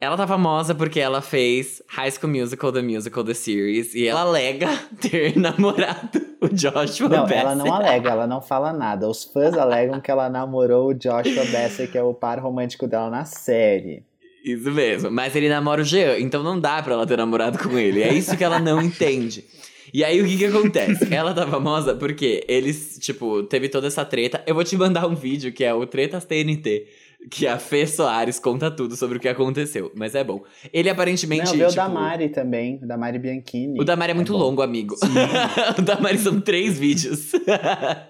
[0.00, 3.94] Ela tá famosa porque ela fez High School Musical, The Musical, The Series.
[3.94, 4.66] E ela alega
[4.98, 7.38] ter namorado o Joshua Não, Bassett.
[7.38, 9.06] ela não alega, ela não fala nada.
[9.06, 13.10] Os fãs alegam que ela namorou o Joshua Bassett, que é o par romântico dela
[13.10, 14.02] na série.
[14.42, 15.10] Isso mesmo.
[15.10, 18.02] Mas ele namora o Jean, então não dá pra ela ter namorado com ele.
[18.02, 19.44] É isso que ela não entende.
[19.92, 21.12] E aí, o que que acontece?
[21.12, 24.42] Ela tá famosa porque eles, tipo, teve toda essa treta.
[24.46, 26.86] Eu vou te mandar um vídeo que é o Tretas TNT
[27.28, 29.92] Que a Fê Soares conta tudo sobre o que aconteceu.
[29.94, 30.42] Mas é bom.
[30.72, 31.50] Ele aparentemente.
[31.50, 33.80] Não, vê o tipo, da Mari também, o da Mari Bianchini.
[33.80, 34.38] O da Mari é muito bom.
[34.38, 34.94] longo, amigo.
[35.78, 37.32] o da Mari são três vídeos.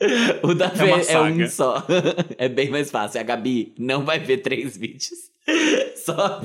[0.42, 1.44] o da Fê uma é, saga.
[1.44, 1.86] um só.
[2.38, 3.20] é bem mais fácil.
[3.20, 5.30] A Gabi não vai ver três vídeos.
[5.96, 6.40] Só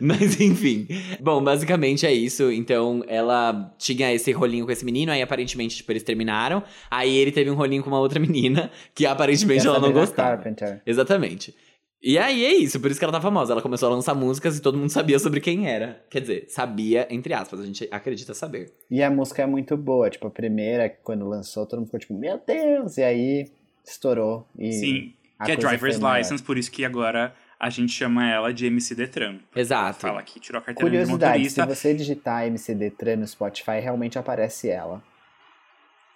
[0.00, 0.86] Mas enfim.
[1.20, 2.50] Bom, basicamente é isso.
[2.50, 6.62] Então, ela tinha esse rolinho com esse menino, aí aparentemente, tipo, eles terminaram.
[6.90, 10.36] Aí ele teve um rolinho com uma outra menina, que aparentemente ela não gostava.
[10.36, 10.82] Carpenter.
[10.84, 11.54] Exatamente.
[12.00, 13.52] E aí é isso, por isso que ela tá famosa.
[13.52, 16.04] Ela começou a lançar músicas e todo mundo sabia sobre quem era.
[16.08, 18.72] Quer dizer, sabia, entre aspas, a gente acredita saber.
[18.88, 22.14] E a música é muito boa, tipo, a primeira, quando lançou, todo mundo ficou tipo,
[22.14, 22.98] meu Deus!
[22.98, 23.50] E aí
[23.84, 24.46] estourou.
[24.56, 25.12] E Sim,
[25.44, 25.98] que é Driver's.
[25.98, 29.38] License, por isso que agora a gente chama ela de MC Detran.
[29.54, 30.00] Exato.
[30.00, 31.66] Fala que tirou a carteira de Curiosidade, se motorista.
[31.66, 35.02] você digitar MC Detran no Spotify, realmente aparece ela.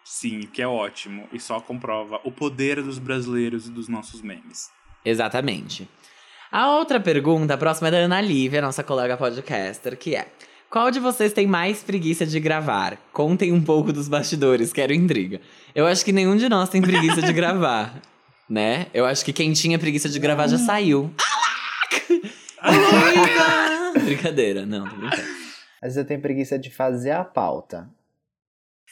[0.04, 1.28] Sim, que é ótimo.
[1.32, 4.70] E só comprova o poder dos brasileiros e dos nossos memes.
[5.04, 5.88] Exatamente.
[6.50, 10.26] A outra pergunta, a próxima é da Ana Lívia, nossa colega podcaster, que é:
[10.70, 12.98] Qual de vocês tem mais preguiça de gravar?
[13.12, 15.40] Contem um pouco dos bastidores, quero intriga.
[15.74, 17.94] Eu acho que nenhum de nós tem preguiça de gravar,
[18.48, 18.86] né?
[18.92, 21.10] Eu acho que quem tinha preguiça de gravar já saiu.
[22.60, 24.00] Alaca!
[24.04, 25.22] Brincadeira, não, tô brincando.
[25.82, 27.88] Às vezes eu tenho preguiça de fazer a pauta.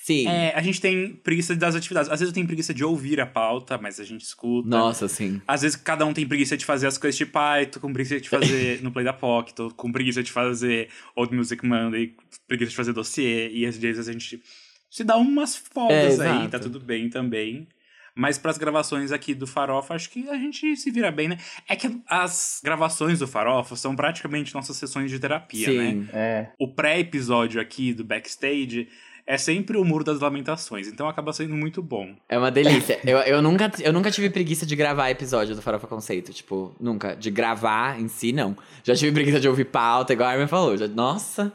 [0.03, 0.27] Sim.
[0.27, 2.11] É, a gente tem preguiça das atividades.
[2.11, 4.69] Às vezes eu tenho preguiça de ouvir a pauta, mas a gente escuta.
[4.69, 5.41] Nossa, sim.
[5.47, 8.19] Às vezes cada um tem preguiça de fazer as coisas de pai, tô com preguiça
[8.21, 12.15] de fazer no Play da POC, tô com preguiça de fazer Old Music Monday,
[12.49, 14.43] preguiça de fazer dossiê, e às vezes a gente
[14.91, 17.69] se dá umas folgas É, aí, tá tudo bem também.
[18.15, 21.39] Mas pras gravações aqui do Farofa, acho que a gente se vira bem, né?
[21.69, 25.91] É que as gravações do Farofa são praticamente nossas sessões de terapia, né?
[25.91, 26.09] Sim.
[26.13, 28.89] É, O pré-episódio aqui do backstage
[29.33, 32.15] é sempre o Muro das Lamentações, então acaba sendo muito bom.
[32.29, 32.99] É uma delícia.
[33.05, 36.33] eu, eu, nunca, eu nunca tive preguiça de gravar episódio do Farofa Conceito.
[36.33, 37.15] Tipo, nunca.
[37.15, 38.57] De gravar em si, não.
[38.83, 40.77] Já tive preguiça de ouvir pauta, igual a Armin falou.
[40.77, 41.53] Já, nossa.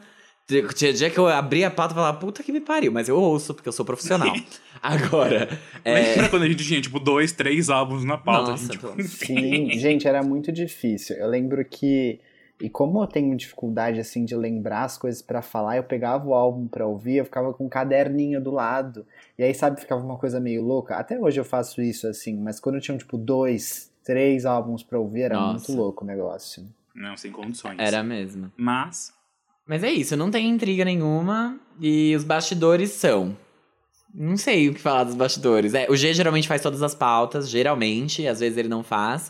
[0.76, 3.18] Tinha dia que eu abri a pauta e falava, puta que me pariu, mas eu
[3.18, 4.32] ouço, porque eu sou profissional.
[4.82, 5.50] Agora,
[5.84, 8.52] é, Lembra quando a gente tinha, tipo, dois, três álbuns na pauta?
[8.52, 9.72] Nossa, a gente, pelo- sim.
[9.80, 11.16] Gente, era muito difícil.
[11.18, 12.20] Eu lembro que.
[12.60, 16.34] E como eu tenho dificuldade, assim, de lembrar as coisas pra falar, eu pegava o
[16.34, 19.06] álbum pra ouvir, eu ficava com um caderninho do lado.
[19.38, 20.96] E aí, sabe, ficava uma coisa meio louca.
[20.96, 24.98] Até hoje eu faço isso, assim, mas quando eu tinha, tipo, dois, três álbuns pra
[24.98, 25.68] ouvir, era Nossa.
[25.70, 26.66] muito louco o negócio.
[26.96, 27.78] Não, sem condições.
[27.78, 28.50] era mesmo.
[28.56, 29.12] Mas,
[29.68, 31.60] Mas é isso, não tem intriga nenhuma.
[31.82, 33.36] E os bastidores são.
[34.14, 35.74] Não sei o que falar dos bastidores.
[35.74, 39.30] É, o G geralmente faz todas as pautas, geralmente, às vezes ele não faz.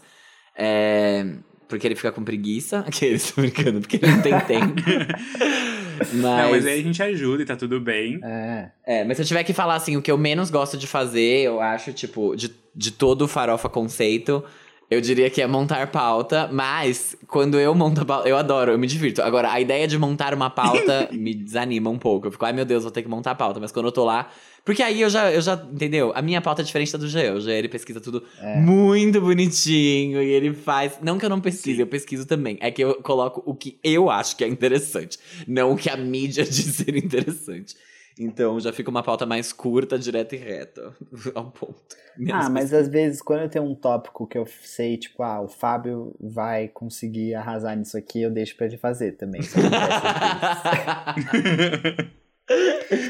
[0.55, 1.25] É,
[1.67, 2.79] porque ele fica com preguiça.
[2.87, 4.81] Aqueles, tô brincando, porque ele não tem tempo.
[5.97, 8.19] mas, Não, mas aí a gente ajuda e tá tudo bem.
[8.23, 8.69] É.
[8.85, 11.41] é, mas se eu tiver que falar assim, o que eu menos gosto de fazer,
[11.41, 14.43] eu acho, tipo, de, de todo o farofa conceito,
[14.89, 18.77] eu diria que é montar pauta, mas quando eu monto a pauta, eu adoro, eu
[18.77, 19.21] me divirto.
[19.21, 22.27] Agora, a ideia de montar uma pauta me desanima um pouco.
[22.27, 23.59] Eu fico, ai meu Deus, vou ter que montar a pauta.
[23.59, 24.29] Mas quando eu tô lá.
[24.65, 26.11] Porque aí eu já, eu já, entendeu?
[26.15, 27.35] A minha pauta é diferente da do Jean.
[27.35, 28.59] O Jean, ele pesquisa tudo É.
[28.59, 30.97] muito bonitinho e ele faz.
[31.03, 32.57] Não que eu não pesquise, eu pesquiso também.
[32.59, 35.95] É que eu coloco o que eu acho que é interessante, não o que a
[35.95, 37.75] mídia diz ser interessante.
[38.17, 40.95] Então já fica uma pauta mais curta, direta e reta.
[41.35, 41.75] Ao ponto.
[42.17, 45.41] Menos Ah, mas às vezes quando eu tenho um tópico que eu sei, tipo, ah,
[45.41, 49.41] o Fábio vai conseguir arrasar nisso aqui, eu deixo pra ele fazer também.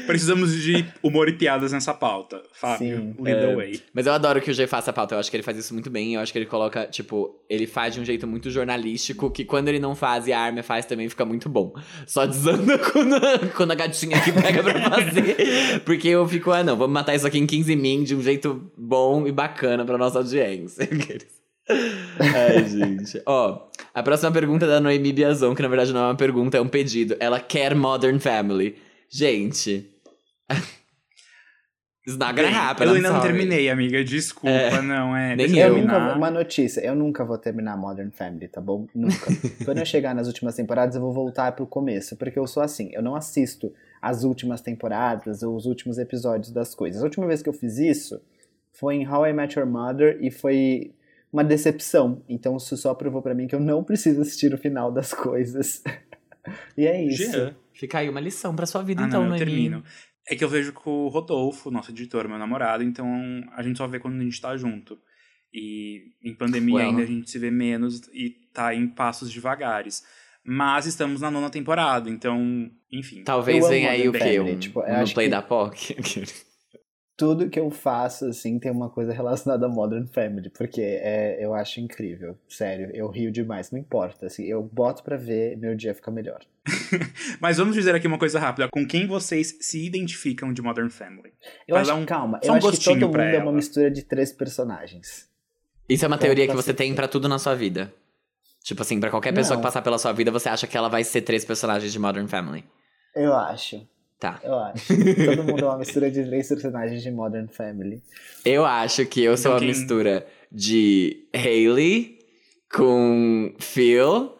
[0.06, 2.42] Precisamos de humor e piadas nessa pauta.
[2.54, 3.14] Fábio, Sim.
[3.22, 3.56] lead the É.
[3.56, 3.82] way.
[3.92, 5.14] Mas eu adoro que o G faça a pauta.
[5.14, 6.14] Eu acho que ele faz isso muito bem.
[6.14, 9.68] Eu acho que ele coloca, tipo, ele faz de um jeito muito jornalístico, que quando
[9.68, 11.74] ele não faz e a Armin faz também fica muito bom.
[12.06, 15.80] Só desanda quando, a- quando a gatinha aqui pega pra fazer.
[15.84, 18.70] Porque eu fico, ah, não, vamos matar isso aqui em 15 min de um jeito
[18.76, 20.88] bom e bacana pra nossa audiência.
[21.68, 23.20] Ai, gente.
[23.26, 26.56] Ó, a próxima pergunta é da Noemi Biazon, que na verdade não é uma pergunta,
[26.56, 27.16] é um pedido.
[27.18, 28.76] Ela quer Modern Family.
[29.08, 29.90] Gente.
[32.06, 34.04] Bem, happen, eu I'm ainda não terminei, amiga.
[34.04, 34.80] Desculpa, É.
[34.80, 35.34] não é.
[35.34, 38.86] Nem Eu nunca uma notícia, eu nunca vou terminar Modern Family, tá bom?
[38.94, 39.26] Nunca.
[39.64, 42.90] Quando eu chegar nas últimas temporadas, eu vou voltar pro começo, porque eu sou assim,
[42.92, 47.02] eu não assisto as últimas temporadas ou os últimos episódios das coisas.
[47.02, 48.20] A última vez que eu fiz isso
[48.72, 50.94] foi em How I Met Your Mother e foi
[51.32, 52.22] uma decepção.
[52.28, 55.82] Então isso só provou pra mim que eu não preciso assistir o final das coisas.
[56.78, 57.32] e é isso.
[57.32, 57.56] Jean.
[57.78, 59.84] Fica aí uma lição pra sua vida, Ah, então, não, eu termino.
[60.28, 63.06] É que eu vejo com o Rodolfo, nosso editor, meu namorado, então
[63.52, 64.98] a gente só vê quando a gente tá junto.
[65.52, 66.88] E em pandemia Well.
[66.88, 70.02] ainda a gente se vê menos e tá em passos devagares.
[70.44, 73.22] Mas estamos na nona temporada, então, enfim.
[73.24, 74.18] Talvez venha aí o quê?
[74.18, 75.96] Family, Um, tipo, eu um acho play que- da POC?
[77.16, 81.54] tudo que eu faço, assim, tem uma coisa relacionada a Modern Family, porque é, eu
[81.54, 85.94] acho incrível, sério, eu rio demais, não importa, assim, eu boto pra ver, meu dia
[85.94, 86.40] fica melhor.
[87.40, 88.68] Mas vamos dizer aqui uma coisa rápida.
[88.70, 91.32] Com quem vocês se identificam de Modern Family?
[91.66, 94.02] Eu Pra acho, um- calma, eu um acho que todo mundo é uma mistura de
[94.02, 95.28] três personagens.
[95.88, 97.92] Isso é uma Então, teoria que você tem pra tudo na sua vida.
[98.64, 99.62] Tipo assim, pra qualquer pessoa Não.
[99.62, 102.26] que passar pela sua vida, você acha que ela vai ser três personagens de Modern
[102.26, 102.64] Family.
[103.14, 103.86] Eu acho,
[104.18, 104.40] Tá.
[104.42, 104.86] eu acho.
[105.26, 108.02] todo mundo é uma mistura de três personagens de Modern Family.
[108.44, 112.18] Eu acho que eu sou Então a quem- mistura de Hailey
[112.74, 114.32] com Phil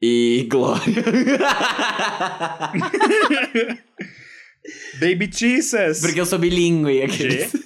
[0.00, 1.02] e Glória.
[5.00, 6.00] Baby Jesus!
[6.00, 7.02] Porque eu sou bilíngue.
[7.02, 7.50] aqueles.
[7.52, 7.58] G?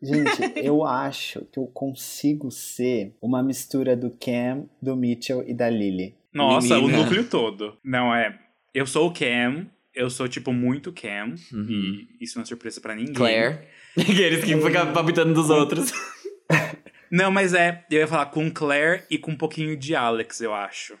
[0.00, 5.68] Gente, eu acho que eu consigo ser uma mistura do Cam, do Mitchell e da
[5.68, 6.14] Lily.
[6.32, 6.98] Nossa, Menina.
[6.98, 7.76] o núcleo todo.
[7.82, 8.38] Não, é.
[8.72, 9.66] Eu sou o Cam,
[9.98, 12.06] eu sou, tipo, muito Cam, Uhum.
[12.20, 13.14] e isso não é surpresa pra ninguém.
[13.14, 13.58] Claire.
[13.98, 15.92] Aqueles que ficam palpitando dos outros.
[17.10, 20.52] Não, mas é, eu ia falar com Claire e com um pouquinho de Alex, eu
[20.52, 20.94] acho.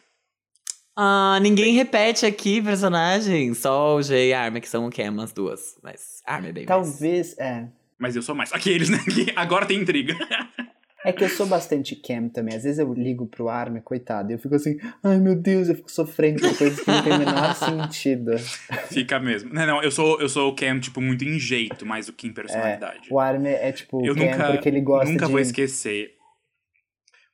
[0.96, 3.58] Ah, ninguém repete aqui personagens.
[3.58, 5.76] Só o G e a Armin, que são o Cam, as duas.
[5.82, 6.86] Mas Armin é bem mais.
[6.88, 7.68] Talvez, é.
[7.98, 8.50] Mas eu sou mais.
[8.54, 8.98] Aqueles, né?
[9.04, 10.16] Que agora tem intriga.
[11.04, 12.56] É que eu sou bastante Cam também.
[12.56, 15.76] Às vezes eu ligo pro Armin, coitado, e eu fico assim, ai meu Deus, eu
[15.76, 18.32] fico sofrendo com coisas que não tem o menor sentido.
[18.90, 19.52] Fica mesmo.
[19.54, 22.26] Não, não, eu sou, eu sou o Cam, tipo, muito em jeito, mais do que
[22.26, 23.08] em personalidade.
[23.10, 26.06] O Armin é tipo eu Cam nunca, porque ele gosta nunca de vou esquecer.
[26.08, 26.18] tipo,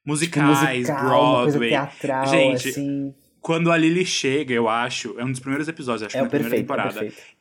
[0.07, 1.71] Musicais, musical, uma coisa Broadway.
[1.71, 3.15] teatral, Gente, assim.
[3.41, 6.25] Quando a Lily chega, eu acho, é um dos primeiros episódios, acho É que o
[6.25, 7.01] na primeira perfeito, é o temporada.
[7.01, 7.35] perfeito.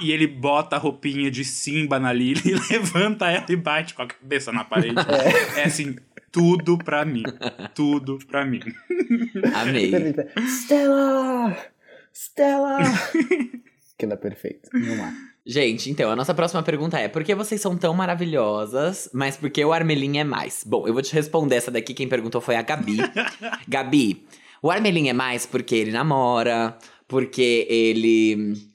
[0.00, 4.02] E ele bota a roupinha de Simba na Lily e levanta ela e bate com
[4.02, 4.96] a cabeça na parede.
[5.56, 5.96] É, assim,
[6.32, 7.22] tudo pra mim.
[7.74, 8.60] Tudo pra mim.
[9.54, 9.92] Amei.
[10.46, 11.56] Stella!
[12.12, 12.78] Stella!
[13.94, 14.70] Aquilo é perfeito.
[14.72, 15.12] Vamos lá.
[15.44, 19.50] Gente, então, a nossa próxima pergunta é: por que vocês são tão maravilhosas, mas por
[19.50, 20.62] que o Armelin é mais?
[20.64, 22.98] Bom, eu vou te responder essa daqui, quem perguntou foi a Gabi.
[23.66, 24.24] Gabi,
[24.62, 26.76] o Armelin é mais porque ele namora,
[27.08, 28.69] porque ele.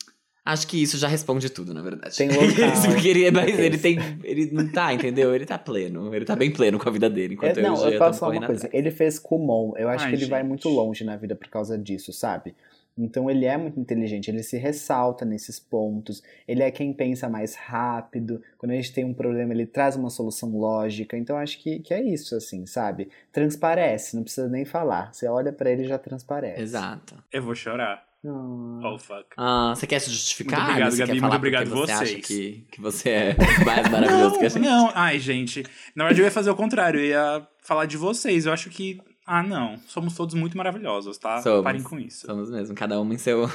[0.45, 2.15] Acho que isso já responde tudo, na verdade.
[2.15, 2.47] Tem local.
[2.73, 3.57] Isso porque ele é mais.
[3.57, 3.97] Ele tem.
[4.23, 5.33] Ele não tá, entendeu?
[5.33, 6.13] Ele tá pleno.
[6.13, 8.19] Ele tá bem pleno com a vida dele, enquanto É, eu não, eu estamos posso
[8.19, 8.67] falar uma coisa.
[8.67, 8.73] atrás.
[8.85, 9.73] Ele fez Kumon.
[9.75, 10.49] Eu acho Ai, que ele vai gente.
[10.49, 12.53] muito longe na vida por causa disso, sabe?
[12.97, 17.53] Então ele é muito inteligente, ele se ressalta nesses pontos, ele é quem pensa mais
[17.53, 21.59] rápido, quando a gente tem um problema ele traz uma solução lógica, então eu acho
[21.61, 23.09] que, que é isso, assim, sabe?
[23.33, 26.61] Transparece, não precisa nem falar, você olha pra ele e já transparece.
[26.61, 27.21] Exato.
[27.33, 28.01] Eu vou chorar.
[28.27, 29.25] Oh, fuck.
[29.37, 30.59] Ah, você quer se justificar?
[30.59, 32.25] Muito obrigado, Gabi, muito obrigado você acha vocês.
[32.25, 34.63] que, que você é mais maravilhoso que a gente?
[34.63, 35.63] Não, ai, gente.
[35.95, 36.99] Na verdade, eu ia fazer o contrário.
[36.99, 38.45] Eu ia falar de vocês.
[38.45, 38.99] Eu acho que.
[39.27, 39.77] Ah, não.
[39.87, 41.41] Somos todos muito maravilhosos, tá?
[41.41, 41.63] Somos.
[41.63, 42.25] Parem com isso.
[42.25, 43.47] Somos mesmo, cada um em seu...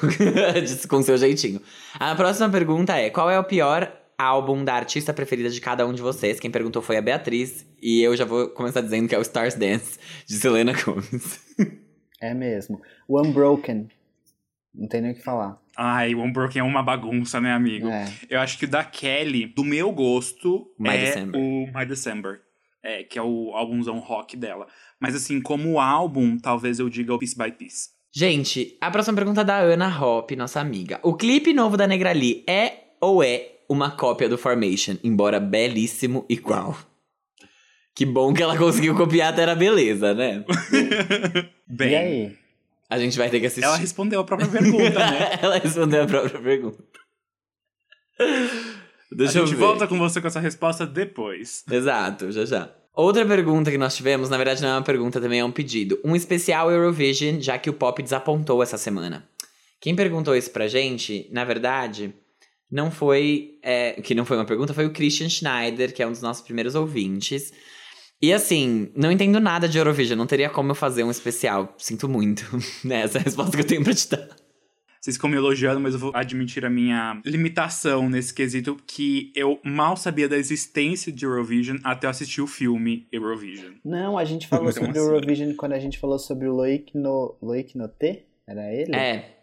[0.88, 1.60] com seu jeitinho.
[1.94, 5.92] A próxima pergunta é: qual é o pior álbum da artista preferida de cada um
[5.92, 6.38] de vocês?
[6.38, 7.66] Quem perguntou foi a Beatriz.
[7.80, 11.40] E eu já vou começar dizendo que é o Stars Dance, de Selena Gomez.
[12.20, 12.80] É mesmo.
[13.08, 13.88] O Unbroken,
[14.74, 15.58] não tem nem o que falar.
[15.76, 17.88] Ai, o Unbroken é uma bagunça, né, amigo?
[17.88, 18.06] É.
[18.28, 21.40] Eu acho que o da Kelly, do meu gosto, My é December.
[21.40, 22.40] o My December.
[22.82, 24.66] É, que é o álbumzão rock dela.
[24.98, 27.90] Mas assim, como álbum, talvez eu diga o Piece by Piece.
[28.12, 30.98] Gente, a próxima pergunta é da Ana Hop, nossa amiga.
[31.02, 36.76] O clipe novo da Negrali é ou é uma cópia do Formation, embora belíssimo igual?
[37.94, 40.44] Que bom que ela conseguiu copiar até a beleza, né?
[41.68, 42.36] Bem, E aí?
[42.90, 43.64] A gente vai ter que assistir.
[43.64, 45.38] ela respondeu a própria pergunta, né?
[45.40, 46.84] ela respondeu a própria pergunta.
[49.12, 49.64] Deixa a eu gente ver.
[49.64, 51.64] volta com você com essa resposta depois.
[51.70, 52.74] Exato, já já.
[52.92, 56.00] Outra pergunta que nós tivemos, na verdade não é uma pergunta, também é um pedido.
[56.04, 59.28] Um especial Eurovision, já que o pop desapontou essa semana.
[59.80, 62.12] Quem perguntou isso pra gente, na verdade,
[62.70, 63.58] não foi.
[63.62, 66.42] é, que não foi uma pergunta, foi o Christian Schneider, que é um dos nossos
[66.42, 67.52] primeiros ouvintes.
[68.22, 71.74] E assim, não entendo nada de Eurovision, não teria como eu fazer um especial.
[71.78, 72.44] Sinto muito.
[72.84, 73.02] né?
[73.02, 74.28] Essa é a resposta que eu tenho pra te dar.
[75.00, 79.58] Vocês ficam me elogiando, mas eu vou admitir a minha limitação nesse quesito, que eu
[79.64, 83.72] mal sabia da existência de Eurovision até eu assistir o filme Eurovision.
[83.82, 85.10] Não, a gente falou Então, sobre o assim.
[85.10, 87.34] Eurovision quando a gente falou sobre o Loic no...
[87.40, 88.24] Loic Noté?
[88.46, 88.94] Era ele?
[88.94, 89.36] É.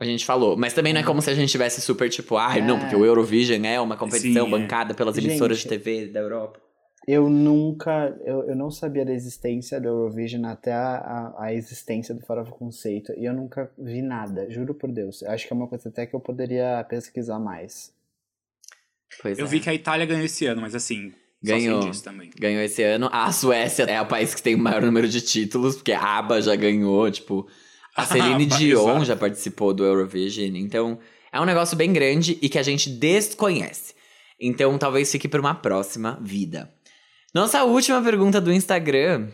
[0.00, 2.60] A gente falou, mas também não é como se a gente tivesse super tipo, ai,
[2.60, 2.80] não, É.
[2.80, 4.58] porque o Eurovision é uma competição Sim, é.
[4.58, 5.78] bancada pelas emissoras de Gente.
[5.78, 6.60] TV da Europa.
[7.06, 12.14] Eu nunca, eu, eu não sabia da existência do Eurovision até a, a, a existência
[12.14, 13.12] do Farofa Conceito.
[13.16, 15.22] E eu nunca vi nada, juro por Deus.
[15.22, 17.94] Eu acho que é uma coisa até que eu poderia pesquisar mais.
[19.22, 19.48] Pois Eu é.
[19.48, 21.80] vi que a Itália ganhou esse ano, mas assim, Ganhou.
[22.38, 23.08] Ganhou esse ano.
[23.12, 26.42] A Suécia é o país que tem o maior número de títulos, porque a ABBA
[26.42, 27.46] já ganhou, tipo.
[27.94, 30.56] A Celine Dion já participou do Eurovision.
[30.56, 30.98] Então,
[31.30, 33.94] é um negócio bem grande e que a gente desconhece.
[34.40, 36.70] Então talvez fique para uma próxima vida.
[37.34, 39.28] Nossa última pergunta do Instagram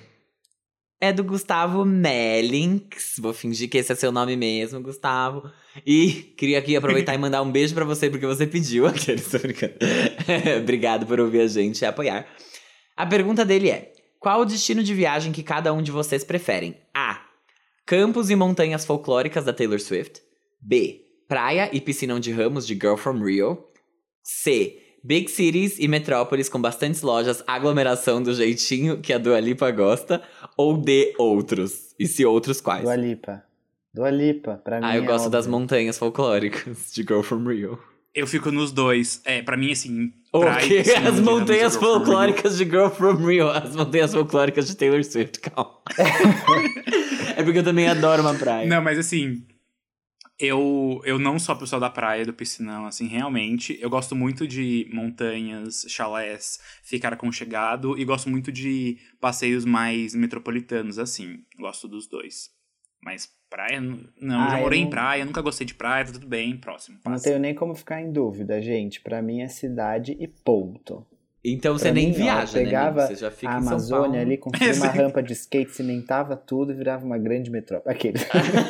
[1.01, 3.16] é do Gustavo Melinks.
[3.18, 5.51] Vou fingir que esse é seu nome mesmo, Gustavo.
[5.84, 9.20] E queria aqui aproveitar e mandar um beijo para você, porque você pediu aquele.
[10.61, 12.26] Obrigado por ouvir a gente e apoiar.
[12.97, 16.76] A pergunta dele é: Qual o destino de viagem que cada um de vocês preferem?
[16.95, 17.20] A.
[17.84, 20.22] Campos e montanhas folclóricas da Taylor Swift.
[20.61, 21.01] B.
[21.26, 23.64] Praia e piscinão de ramos de Girl from Rio.
[24.22, 24.82] C.
[25.05, 30.22] Big cities e metrópoles com bastantes lojas, aglomeração do jeitinho que a Dua Lipa gosta.
[30.57, 31.14] Ou D.
[31.18, 31.94] Outros.
[31.98, 32.82] E se outros, quais?
[32.84, 33.42] Dua Lipa.
[33.92, 35.61] Dua Lipa, pra mim Ah, eu é gosto das óbvio.
[35.61, 37.78] montanhas folclóricas de Girl from Rio.
[38.14, 39.20] Eu fico nos dois.
[39.24, 40.12] É, pra mim, assim.
[40.32, 40.76] O praia quê?
[40.82, 42.05] piscina, As montanhas Girl from Rio.
[42.05, 43.48] folclóricas de Girl from Rio.
[43.50, 45.78] As montanhas folclóricas de Taylor Swift, calma.
[47.36, 48.66] é porque eu também adoro uma praia.
[48.68, 49.42] Não, mas assim.
[50.45, 53.78] Eu, eu não sou a pessoa da praia, do piscinão, assim, realmente.
[53.80, 57.97] Eu gosto muito de montanhas, chalés, ficar aconchegado.
[57.97, 61.45] E gosto muito de passeios mais metropolitanos, assim.
[61.57, 62.51] Gosto dos dois.
[63.01, 64.40] Mas praia, não.
[64.40, 66.97] Ah, já eu morei em não- praia, nunca gostei de praia, tá tudo bem, próximo.
[67.05, 67.24] Não passa.
[67.24, 69.01] tenho nem como ficar em dúvida, gente.
[69.01, 71.07] Pra mim é cidade e ponto.
[71.45, 73.03] Então você Pra nem mim, ó, viaja, pegava né?
[73.03, 73.16] amigo?
[73.16, 74.20] Você já fica a em São Amazônia Paulo.
[74.20, 77.93] ali, construía uma rampa de skate, cimentava tudo e virava uma grande metrópole.
[77.95, 78.18] Aquele.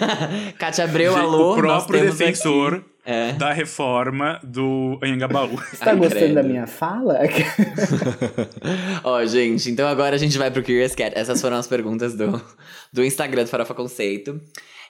[0.59, 1.53] Cátia Abreu, alô.
[1.53, 3.33] o próprio nós temos defensor aqui- É.
[3.35, 5.57] da reforma do Anhangabaú.
[5.57, 6.35] Você tá Ai, gostando credo.
[6.35, 7.19] da minha fala?
[9.05, 11.13] Ó, gente, então agora a gente vai pro Curious Cat.
[11.17, 12.41] Essas foram as perguntas do,
[12.93, 14.41] do Instagram do Farofa Conceito.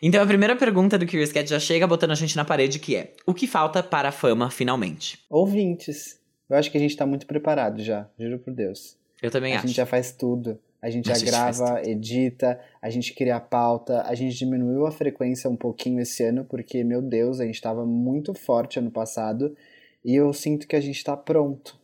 [0.01, 2.97] Então a primeira pergunta do Curious Cat já chega botando a gente na parede, que
[2.97, 3.13] é...
[3.27, 5.19] O que falta para a fama, finalmente?
[5.31, 6.21] Ouvintes.
[6.53, 8.97] Eu acho que a gente tá muito preparado já, juro por Deus.
[9.23, 9.67] Eu também a acho.
[9.69, 10.59] gente já faz tudo.
[10.83, 14.85] A gente A já gente grava, edita, a gente cria a pauta, a gente diminuiu
[14.85, 18.91] a frequência um pouquinho esse ano, porque, meu Deus, a gente tava muito forte ano
[18.91, 19.57] passado.
[20.05, 21.79] E eu sinto que a gente tá pronto.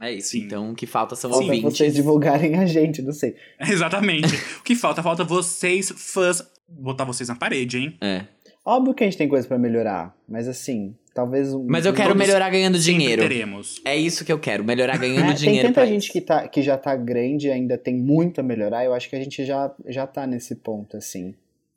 [0.00, 0.30] É isso.
[0.30, 0.40] Sim.
[0.44, 1.62] Então o que falta são Falta ouvintes.
[1.76, 3.36] vocês divulgarem a gente, não sei.
[3.60, 4.34] Exatamente.
[4.58, 5.02] o que falta?
[5.02, 7.96] Falta vocês, fãs, botar vocês na parede, hein?
[8.00, 8.24] É.
[8.64, 11.66] Óbvio que a gente tem coisa pra melhorar, mas assim, talvez um.
[11.68, 13.20] Mas eu quero melhorar ganhando dinheiro.
[13.22, 13.80] teremos.
[13.84, 16.46] É isso que eu quero, melhorar ganhando É, tem dinheiro tanta pra gente que, tá,
[16.46, 18.84] que já tá grande e ainda tem muito a melhorar.
[18.84, 21.34] Eu acho que a gente já, já tá nesse ponto, assim.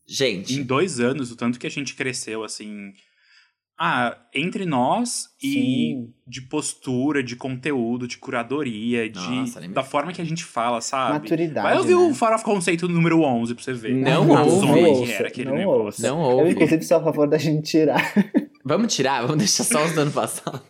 [0.07, 2.93] Em Gente, dois anos, o tanto que a gente cresceu, assim.
[3.79, 6.13] Ah, entre nós e Sim.
[6.27, 10.43] de postura, de conteúdo, de curadoria, de, Nossa, nem me da forma que a gente
[10.43, 11.13] fala, sabe?
[11.13, 11.67] Maturidade.
[11.67, 11.99] Vai ouvir né?
[11.99, 13.95] o Farofa Conceito número 11 pra você ver.
[13.95, 14.59] Não a ouve.
[14.67, 15.83] zona ouça, que era aquele não negócio.
[15.85, 16.07] ouça.
[16.07, 16.51] não Eu, ouve.
[16.51, 18.13] inclusive, sou a favor da gente tirar.
[18.71, 19.21] Vamos tirar?
[19.23, 20.63] Vamos deixar só os do ano passado.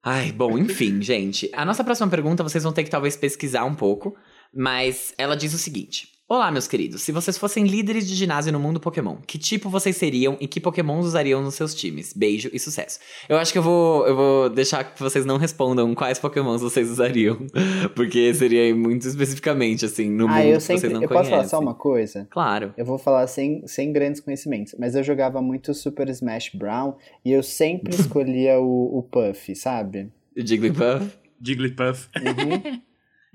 [0.00, 1.50] Ai, bom, enfim, gente.
[1.52, 4.16] A nossa próxima pergunta vocês vão ter que talvez pesquisar um pouco,
[4.54, 7.02] mas ela diz o seguinte: Olá, meus queridos.
[7.02, 10.60] Se vocês fossem líderes de ginásio no mundo Pokémon, que tipo vocês seriam e que
[10.60, 12.12] Pokémons usariam nos seus times?
[12.12, 13.00] Beijo e sucesso.
[13.28, 16.86] Eu acho que eu vou, eu vou deixar que vocês não respondam quais Pokémons vocês
[16.88, 17.36] usariam,
[17.96, 20.80] porque seria muito especificamente assim no ah, mundo eu que sempre.
[20.82, 21.30] vocês não Eu conhecem.
[21.30, 22.28] posso falar só uma coisa?
[22.30, 22.72] Claro.
[22.76, 27.32] Eu vou falar sem, sem grandes conhecimentos, mas eu jogava muito Super Smash Brown e
[27.32, 30.12] eu sempre escolhia o, o Puff, sabe?
[30.36, 31.10] O Jigglypuff.
[31.42, 32.08] Jigglypuff.
[32.16, 32.80] Uhum.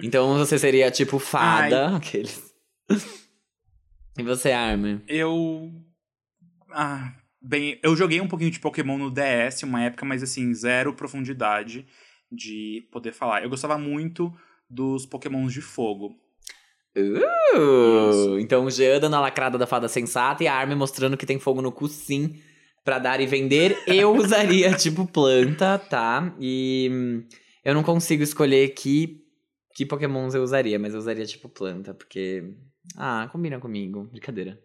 [0.02, 2.55] Então você seria tipo fada, aqueles.
[4.18, 5.02] E você, Armin?
[5.10, 5.74] Eu.
[6.72, 10.94] Ah, bem, eu joguei um pouquinho de Pokémon no DS uma época, mas assim, zero
[10.94, 11.86] profundidade
[12.32, 13.44] de poder falar.
[13.44, 14.34] Eu gostava muito
[14.70, 16.16] dos Pokémons de fogo.
[16.98, 18.40] Uh, Isso.
[18.40, 21.38] então o Jean dando a lacrada da fada sensata e a Armin mostrando que tem
[21.38, 22.42] fogo no cu sim
[22.86, 23.78] pra dar e vender.
[23.86, 26.34] Eu usaria tipo planta, tá?
[26.40, 27.24] E hum,
[27.66, 29.26] eu não consigo escolher que,
[29.76, 32.54] que pokémons eu usaria, mas eu usaria tipo planta, porque...
[32.96, 34.04] Ah, combina comigo.
[34.12, 34.60] Brincadeira.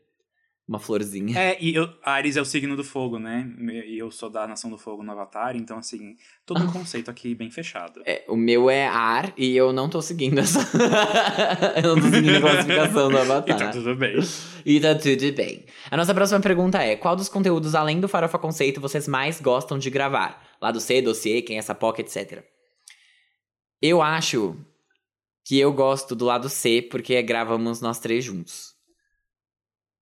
[0.71, 1.37] Uma florzinha.
[1.37, 3.45] É, e eu, Ares é o signo do fogo, né?
[3.89, 6.15] E eu sou da Nação do Fogo no Avatar, então assim,
[6.47, 8.01] todo um conceito aqui bem fechado.
[8.07, 10.61] É, o meu é ar e eu não tô seguindo essa.
[11.83, 13.57] eu não tô seguindo a classificação do Avatar.
[13.57, 14.15] E tá tudo bem.
[14.65, 15.65] E tá tudo bem.
[15.91, 19.77] A nossa próxima pergunta é: qual dos conteúdos além do Farofa Conceito vocês mais gostam
[19.77, 20.41] de gravar?
[20.63, 22.45] Lado C, dossiê, quem é essa POC, etc.
[23.83, 24.57] Eu acho
[25.45, 28.71] que eu gosto do lado C porque gravamos nós três juntos.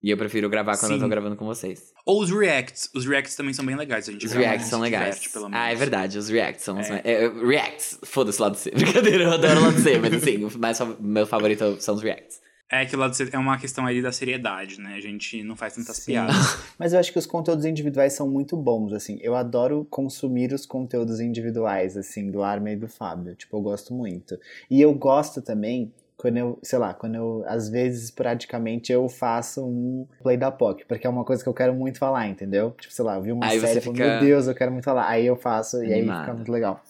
[0.03, 1.11] E eu prefiro gravar quando eu tô Sim.
[1.11, 1.93] gravando com vocês.
[2.07, 2.89] Ou os reacts.
[2.95, 4.09] Os reacts também são bem legais.
[4.09, 5.17] A gente Os reacts são legais.
[5.17, 5.67] diverte, pelo ah, menos.
[5.73, 6.91] é verdade, os reacts são os É.
[6.91, 7.05] mais.
[7.05, 8.71] é, é, reacts, foda-se o lado C.
[8.77, 12.03] Brincadeira, eu adoro o lado C, mas assim, o mais, fa- meu favorito são os
[12.03, 12.41] reacts.
[12.71, 14.95] É que o lado C é uma questão ali da seriedade, né?
[14.95, 16.13] A gente não faz tantas Sim.
[16.13, 16.37] piadas.
[16.79, 19.19] Mas eu acho que os conteúdos individuais são muito bons, assim.
[19.23, 23.35] Eu adoro consumir os conteúdos individuais, assim, do Arma e do Fábio.
[23.35, 24.39] Tipo, eu gosto muito.
[24.71, 29.65] E eu gosto também quando eu, sei lá, quando eu, às vezes, esporadicamente, eu faço
[29.65, 32.75] um play da POC, porque é uma coisa que eu quero muito falar, entendeu?
[32.79, 34.85] Tipo, sei lá, eu vi uma Aí série e fica meu Deus, eu quero muito
[34.85, 35.09] falar.
[35.09, 36.21] Aí eu faço e aí Animado.
[36.21, 36.83] fica muito legal.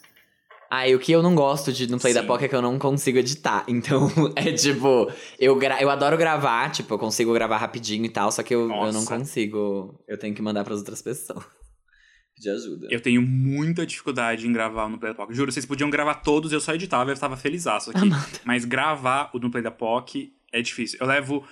[0.71, 2.27] Ah, e o que eu não gosto de no Play da Sim.
[2.27, 3.65] POC é que eu não consigo editar.
[3.79, 8.31] Então, é tipo, eu, gra eu adoro gravar, tipo, eu consigo gravar rapidinho e tal,
[8.33, 9.99] só que eu, eu não consigo.
[10.07, 11.45] Eu tenho que mandar pras outras pessoas.
[12.35, 12.89] Pedir ajuda.
[12.91, 15.35] Eu tenho muita dificuldade em gravar no Play da POC.
[15.35, 18.09] Juro, vocês podiam gravar todos, eu só editava, eu tava felizaço aqui.
[18.45, 20.99] Mas gravar o no Play da POC é difícil.
[21.01, 21.45] Eu levo.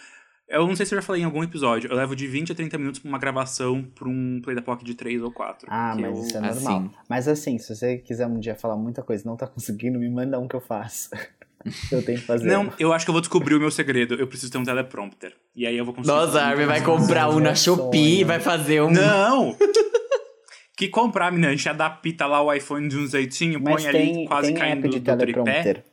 [0.49, 2.55] Eu não sei se eu já falei em algum episódio, eu levo de 20 a
[2.55, 5.67] 30 minutos pra uma gravação pra um Play da POC de 3 ou 4.
[5.69, 6.65] Ah, mas eu- isso é assim.
[6.65, 6.91] normal.
[7.09, 10.09] Mas assim, se você quiser um dia falar muita coisa e não tá conseguindo, me
[10.09, 11.11] manda um que eu faço.
[11.91, 12.47] eu tenho que fazer.
[12.47, 14.15] Não, eu acho que eu vou descobrir o meu segredo.
[14.15, 15.35] Eu preciso ter um teleprompter.
[15.55, 16.17] E aí eu vou conseguir.
[16.17, 18.91] Nossa, a Armin vai comprar um na meu Shopee e vai fazer um.
[18.91, 19.57] Não!
[20.77, 21.49] que comprar, menina.
[21.49, 24.57] A gente adapta lá o iPhone de um jeitinho, Mas põe tem, ali quase tem
[24.57, 25.85] caindo app de do, do tripé.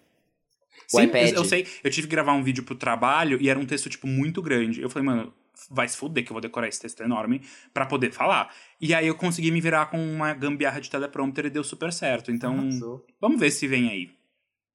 [0.91, 1.29] O Sim, iPad.
[1.29, 1.67] Eu, eu sei.
[1.83, 4.81] Eu tive que gravar um vídeo pro trabalho e era um texto, tipo, muito grande.
[4.81, 5.33] Eu falei, mano,
[5.69, 7.41] vai se fuder que eu vou decorar esse texto enorme
[7.73, 8.53] pra poder falar.
[8.79, 12.31] E aí eu consegui me virar com uma gambiarra de teleprompter e deu super certo.
[12.31, 13.05] Então, Arrasou.
[13.19, 14.09] vamos ver se vem aí.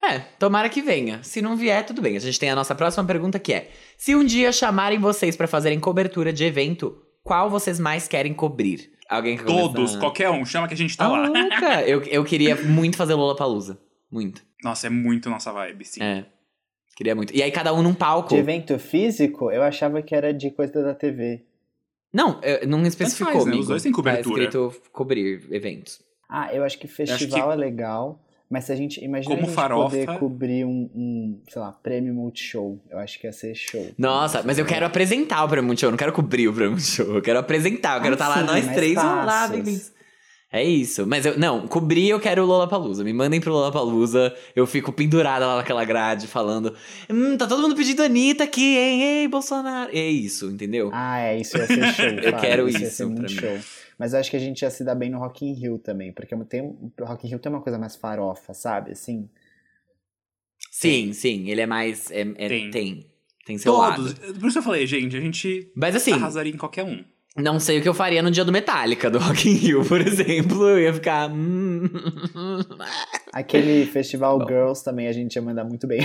[0.03, 1.23] É, tomara que venha.
[1.23, 2.17] Se não vier, tudo bem.
[2.17, 5.49] A gente tem a nossa próxima pergunta que é: se um dia chamarem vocês pra
[5.49, 8.93] fazerem cobertura de evento, qual vocês mais querem cobrir?
[9.09, 11.27] Alguém que Todos, qualquer um, chama que a gente tá lá.
[11.27, 11.83] Louca!
[11.83, 13.81] Eu, eu queria muito fazer Lollapalooza.
[14.11, 14.43] Muito.
[14.63, 16.03] Nossa, é muito nossa vibe, sim.
[16.03, 16.25] É.
[16.97, 17.35] Queria muito.
[17.35, 18.31] E aí, cada um num palco.
[18.31, 21.45] De evento físico, eu achava que era de coisa da TV.
[22.13, 23.57] Não, não especificou, faz, né?
[23.57, 24.51] Os dois têm cobertura.
[24.51, 26.01] Tá escrito cobrir eventos.
[26.29, 29.55] Ah, eu acho que festival é legal, mas se a gente imagina Como a gente
[29.55, 29.91] farofa.
[29.97, 32.79] poder cobrir um, um, sei lá, prêmio multishow.
[32.91, 33.93] Eu acho que ia ser show.
[33.97, 37.15] Nossa, mas eu quero apresentar o Prêmio Multishow, eu não quero cobrir o Prêmio Multishow.
[37.15, 39.49] Eu quero apresentar, eu quero Ah, estar lá, nós três, vamos lá.
[40.51, 41.07] É isso.
[41.07, 43.05] Mas eu, não, cobrir eu quero o Lollapalooza.
[43.05, 44.35] Me mandem pro Lollapalooza.
[44.57, 46.75] Eu fico pendurada lá naquela grade falando:
[47.11, 49.03] Hum, tá todo mundo pedindo Anitta aqui, hein?
[49.03, 49.91] Ei, Bolsonaro.
[49.93, 50.89] É isso, entendeu?
[50.93, 52.07] Ah, é, isso ia ser show.
[52.25, 53.59] Eu quero ia isso ser muito pra mim.
[53.59, 53.59] show.
[53.99, 56.13] Mas eu acho que a gente ia se dar bem no Rock in Rio também,
[56.13, 58.93] porque tem, o Rock in Rio tem uma coisa mais farofa, sabe?
[58.93, 59.29] Assim,
[60.71, 61.51] sim, sim.
[61.51, 62.11] Ele é mais.
[62.11, 62.71] É, é- Tem.
[62.71, 63.07] tem.
[63.45, 64.13] Tem seu Todos.
[64.15, 64.35] lado.
[64.39, 67.03] Por isso que eu falei, gente, a gente Mas assim, arrasaria em qualquer um.
[67.39, 70.01] Não sei o que eu faria no dia do Metallica, do Rock in Rio, por
[70.01, 70.69] exemplo.
[70.69, 71.31] Eu ia ficar.
[71.31, 71.85] hum.
[73.33, 74.47] aquele festival Bom.
[74.47, 76.01] Girls também a gente ia mandar muito bem.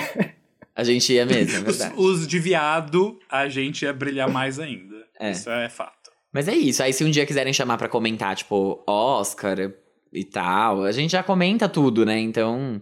[0.75, 2.01] A gente ia mesmo, é Os, verdade.
[2.01, 4.95] os de viado, a gente ia brilhar mais ainda.
[5.19, 5.31] É.
[5.31, 6.11] Isso é fato.
[6.31, 6.81] Mas é isso.
[6.81, 9.71] Aí se um dia quiserem chamar pra comentar, tipo, Oscar
[10.11, 12.19] e tal, a gente já comenta tudo, né?
[12.19, 12.81] Então.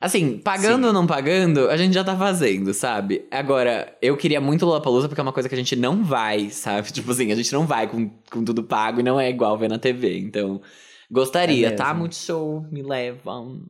[0.00, 0.86] Assim, pagando Sim.
[0.86, 3.26] ou não pagando, a gente já tá fazendo, sabe?
[3.32, 6.90] Agora, eu queria muito Lollapalooza porque é uma coisa que a gente não vai, sabe?
[6.92, 9.68] Tipo assim, a gente não vai com, com tudo pago e não é igual ver
[9.68, 10.18] na TV.
[10.18, 10.60] Então,
[11.10, 11.92] gostaria, É tá?
[11.94, 13.62] Muito show, me levam.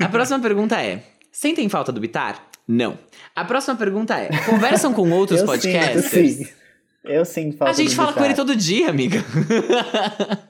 [0.00, 1.02] A próxima pergunta é:
[1.32, 2.46] sentem falta do Bitar?
[2.66, 2.98] Não.
[3.34, 6.04] A próxima pergunta é: conversam com outros eu podcasters?
[6.04, 6.52] sinto, sim.
[7.04, 8.26] Eu sinto falta A gente fala com Bitar.
[8.26, 9.24] ele todo dia, amiga.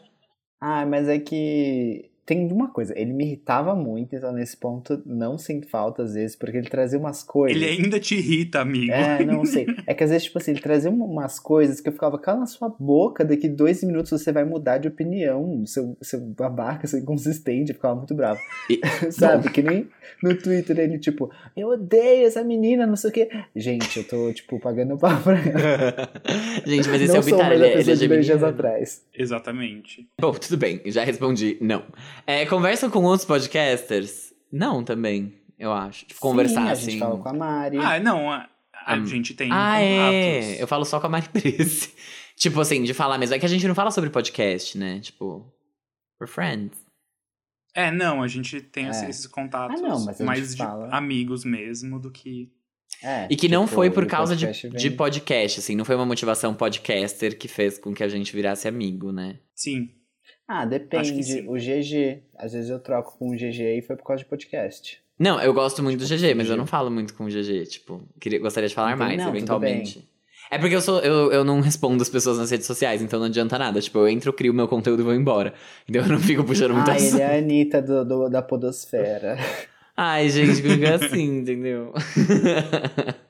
[0.61, 5.39] Ah, mas é que tem uma coisa, ele me irritava muito, então nesse ponto não
[5.39, 7.57] sinto falta às vezes, porque ele trazia umas coisas.
[7.57, 8.93] Ele ainda te irrita, amigo.
[8.93, 9.67] É, não sei.
[9.87, 12.41] É que às vezes, tipo assim, ele trazia um- umas coisas que eu ficava, cala
[12.41, 16.99] na sua boca, daqui dois minutos você vai mudar de opinião, seu, seu babaca, seu
[16.99, 18.39] inconsistente, eu ficava muito bravo.
[18.69, 18.79] E-
[19.11, 19.49] Sabe?
[19.51, 19.89] Que nem
[20.23, 23.31] no Twitter ele, tipo, eu odeio essa menina, não sei o quê.
[23.57, 26.11] Gente, eu tô, tipo, pagando pau pra ela.
[26.67, 28.47] Gente, mas esse não é o Bitar, ele, é- ele é de dois dias geminiano.
[28.49, 29.07] atrás.
[29.17, 30.07] Exatamente.
[30.21, 31.57] Bom, tudo bem, já respondi.
[31.61, 31.83] Não.
[32.27, 34.33] É, conversam com outros podcasters?
[34.53, 36.07] Não, também, eu acho.
[36.07, 36.91] Tipo, conversar Sim, a assim.
[36.93, 37.79] gente fala com a Mari.
[37.79, 40.41] Ah, não, a, a Ah, gente tem Ah, é.
[40.41, 40.61] contatos.
[40.61, 41.93] Eu falo só com a Mari Prece.
[42.37, 43.35] tipo assim, de falar mesmo.
[43.35, 45.01] É que a gente não fala sobre podcast, né?
[45.01, 45.53] Tipo,
[46.21, 46.79] we're friends.
[47.75, 48.91] É, não, a gente tem É.
[48.91, 50.89] esses contatos Ah, não, mais de fala.
[50.95, 52.51] amigos mesmo do que.
[53.03, 55.77] É, E que não tipo, foi por causa de, podcast vem- de podcast, assim.
[55.77, 59.39] Não foi uma motivação podcaster que fez com que a gente virasse amigo, né?
[59.55, 59.91] Sim.
[60.49, 61.45] Ah, depende.
[61.47, 62.23] O GG.
[62.37, 64.99] Às vezes eu troco com o GG e foi por causa de podcast.
[65.19, 67.67] Não, eu gosto muito do Tipo, GG, mas eu não falo muito com o GG,
[67.67, 70.09] tipo, queria, gostaria de falar Entendi, mais, não, eventualmente.
[70.51, 73.27] É porque eu sou eu, eu não respondo as pessoas nas redes sociais, então não
[73.27, 73.81] adianta nada.
[73.83, 75.53] Tipo, eu entro, crio meu conteúdo e vou embora.
[75.87, 77.15] Então eu não fico puxando muito Ah, assunto.
[77.17, 79.37] ele é a Anitta do, do- da podosfera.
[79.95, 81.93] Ai, gente, comigo é assim, entendeu?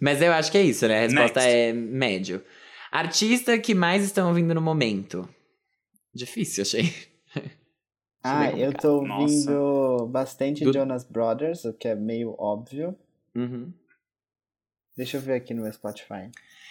[0.00, 0.98] Mas eu acho que é isso, né?
[0.98, 1.56] A resposta Next.
[1.56, 2.42] é médio.
[2.90, 5.28] Artista que mais estão ouvindo no momento?
[6.14, 6.92] Difícil, achei.
[8.26, 9.20] Ah, eu tô Nossa.
[9.22, 12.96] ouvindo bastante Do- Jonas Brothers, o que é meio óbvio.
[13.36, 13.70] Uhum.
[14.96, 16.30] Deixa eu ver aqui no meu Spotify.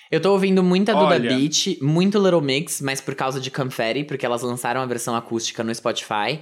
[0.09, 1.29] Eu tô ouvindo muita Duda Olha.
[1.37, 5.63] Beat, muito Little Mix, mas por causa de Confetti, porque elas lançaram a versão acústica
[5.63, 6.41] no Spotify.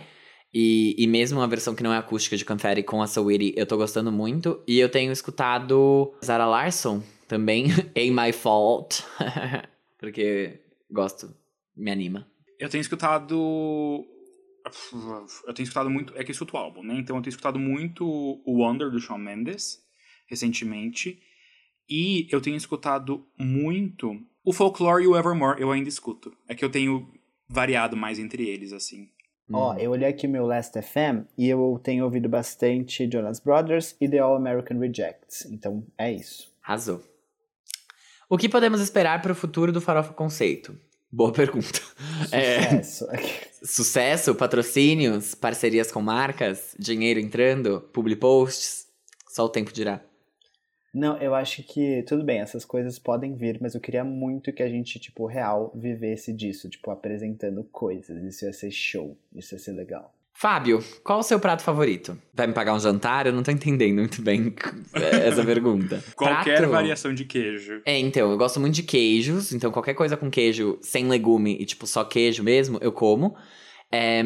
[0.54, 3.66] E, e mesmo a versão que não é acústica de Confetti com a Saweetie, eu
[3.66, 4.64] tô gostando muito.
[4.66, 7.66] E eu tenho escutado Zara Larson também,
[7.97, 9.04] Ain't My Fault,
[9.99, 11.36] porque gosto,
[11.76, 12.26] me anima.
[12.62, 14.05] Eu tenho escutado.
[15.47, 16.14] Eu tenho escutado muito.
[16.16, 16.93] É que eu escuto o álbum, né?
[16.95, 19.84] Então eu tenho escutado muito o Wonder do Shawn Mendes,
[20.28, 21.20] recentemente.
[21.89, 26.32] E eu tenho escutado muito o Folklore e o Evermore, eu ainda escuto.
[26.47, 27.12] É que eu tenho
[27.49, 29.09] variado mais entre eles, assim.
[29.51, 34.07] Ó, eu olhei aqui meu Last FM e eu tenho ouvido bastante Jonas Brothers e
[34.07, 35.45] The All American Rejects.
[35.45, 36.49] Então é isso.
[36.64, 37.03] Arrasou.
[38.30, 40.80] O que podemos esperar para o futuro do Farofa Conceito?
[41.12, 41.82] Boa pergunta.
[42.32, 43.07] É, Sucesso.
[43.64, 48.88] sucesso, patrocínios, parcerias com marcas, dinheiro entrando, public posts,
[49.28, 50.01] só o tempo dirá.
[50.93, 54.62] Não, eu acho que tudo bem, essas coisas podem vir, mas eu queria muito que
[54.62, 58.22] a gente, tipo, real, vivesse disso, tipo, apresentando coisas.
[58.24, 60.14] Isso ia ser show, isso ia ser legal.
[60.34, 62.18] Fábio, qual o seu prato favorito?
[62.34, 63.28] Vai me pagar um jantar?
[63.28, 64.56] Eu não tô entendendo muito bem
[64.94, 66.04] essa pergunta.
[66.16, 66.72] Qualquer Prato?
[66.72, 67.82] variação de queijo.
[67.86, 71.66] É, então, eu gosto muito de queijos, então qualquer coisa com queijo sem legume e,
[71.66, 73.36] tipo, só queijo mesmo, eu como.
[73.94, 74.24] É,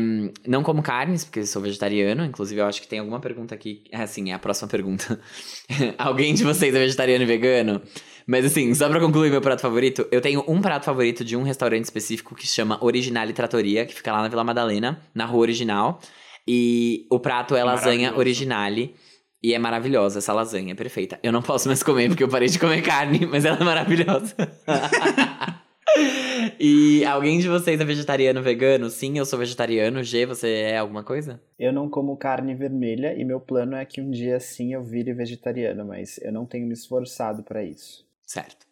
[0.47, 2.23] não como carnes, porque sou vegetariano.
[2.23, 3.83] Inclusive, eu acho que tem alguma pergunta aqui.
[3.91, 5.19] É assim, é a próxima pergunta.
[5.97, 7.81] Alguém de vocês é vegetariano e vegano?
[8.27, 11.43] Mas assim, só pra concluir meu prato favorito, eu tenho um prato favorito de um
[11.43, 15.41] restaurante específico que se chama Originale Trattoria, que fica lá na Vila Madalena, na rua
[15.41, 15.99] original.
[16.47, 18.95] E o prato é lasanha originale.
[19.43, 21.19] E é maravilhosa essa lasanha, é perfeita.
[21.21, 24.35] Eu não posso mais comer porque eu parei de comer carne, mas ela é maravilhosa.
[26.59, 28.89] e alguém de vocês é vegetariano, vegano?
[28.89, 30.01] Sim, eu sou vegetariano.
[30.01, 31.39] G, você é alguma coisa?
[31.59, 35.13] Eu não como carne vermelha e meu plano é que um dia sim eu vire
[35.13, 38.03] vegetariano, mas eu não tenho me esforçado pra isso.
[38.35, 38.65] Certo.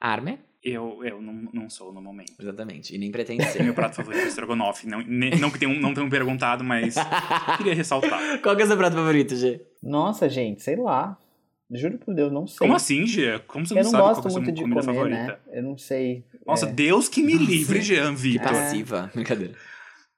[0.00, 0.38] Arme?
[0.62, 2.32] Eu, eu não, não sou no momento.
[2.38, 2.94] Exatamente.
[2.94, 3.62] E nem pretende ser.
[3.64, 4.86] Meu prato favorito é estrogonofe.
[4.88, 6.94] Não, ne- não que tenham, não tenham perguntado, mas
[7.58, 8.40] queria ressaltar.
[8.40, 9.60] Qual que é o seu prato favorito, G?
[9.82, 11.16] Nossa, gente, sei lá.
[11.70, 12.58] Juro por Deus, não sei.
[12.58, 13.40] Como assim, Gia?
[13.40, 14.80] Como você não, Eu não sabe gosto qual que é a sua muito de comida
[14.80, 15.26] comer, favorita?
[15.26, 15.38] né?
[15.58, 16.24] Eu não sei.
[16.46, 16.72] Nossa, é.
[16.72, 18.48] Deus que me livre, Jean Que Vitor.
[18.48, 19.10] passiva.
[19.14, 19.54] Brincadeira.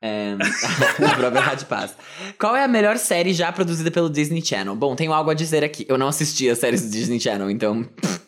[0.02, 1.94] É, a própria Rádio Paz.
[2.38, 4.74] Qual é a melhor série já produzida pelo Disney Channel?
[4.76, 5.84] Bom, tenho algo a dizer aqui.
[5.88, 8.20] Eu não assisti as séries do Disney Channel, então pff,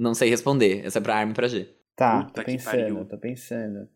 [0.00, 0.84] não sei responder.
[0.84, 1.68] Essa é pra Armin e pra G.
[1.96, 3.88] Tá, Puta tô pensando, tô pensando.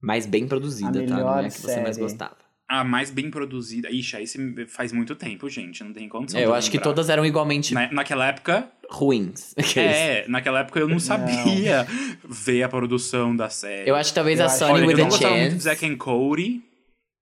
[0.00, 1.08] Mas bem produzida, A tá?
[1.08, 2.00] Não é melhor a que você mais série.
[2.06, 2.36] gostava.
[2.70, 3.90] A mais bem produzida.
[3.90, 4.26] Ixi, aí
[4.68, 5.82] faz muito tempo, gente.
[5.82, 6.38] Não tem condição.
[6.38, 8.70] É, eu acho que todas eram igualmente Na, naquela época.
[8.90, 9.54] ruins.
[9.74, 11.86] É, naquela época eu não sabia
[12.28, 13.88] ver a produção da série.
[13.88, 15.64] Eu acho que talvez Eu a Sony with eu não a gostava muito de Chance.
[15.64, 16.62] Zack and Cody.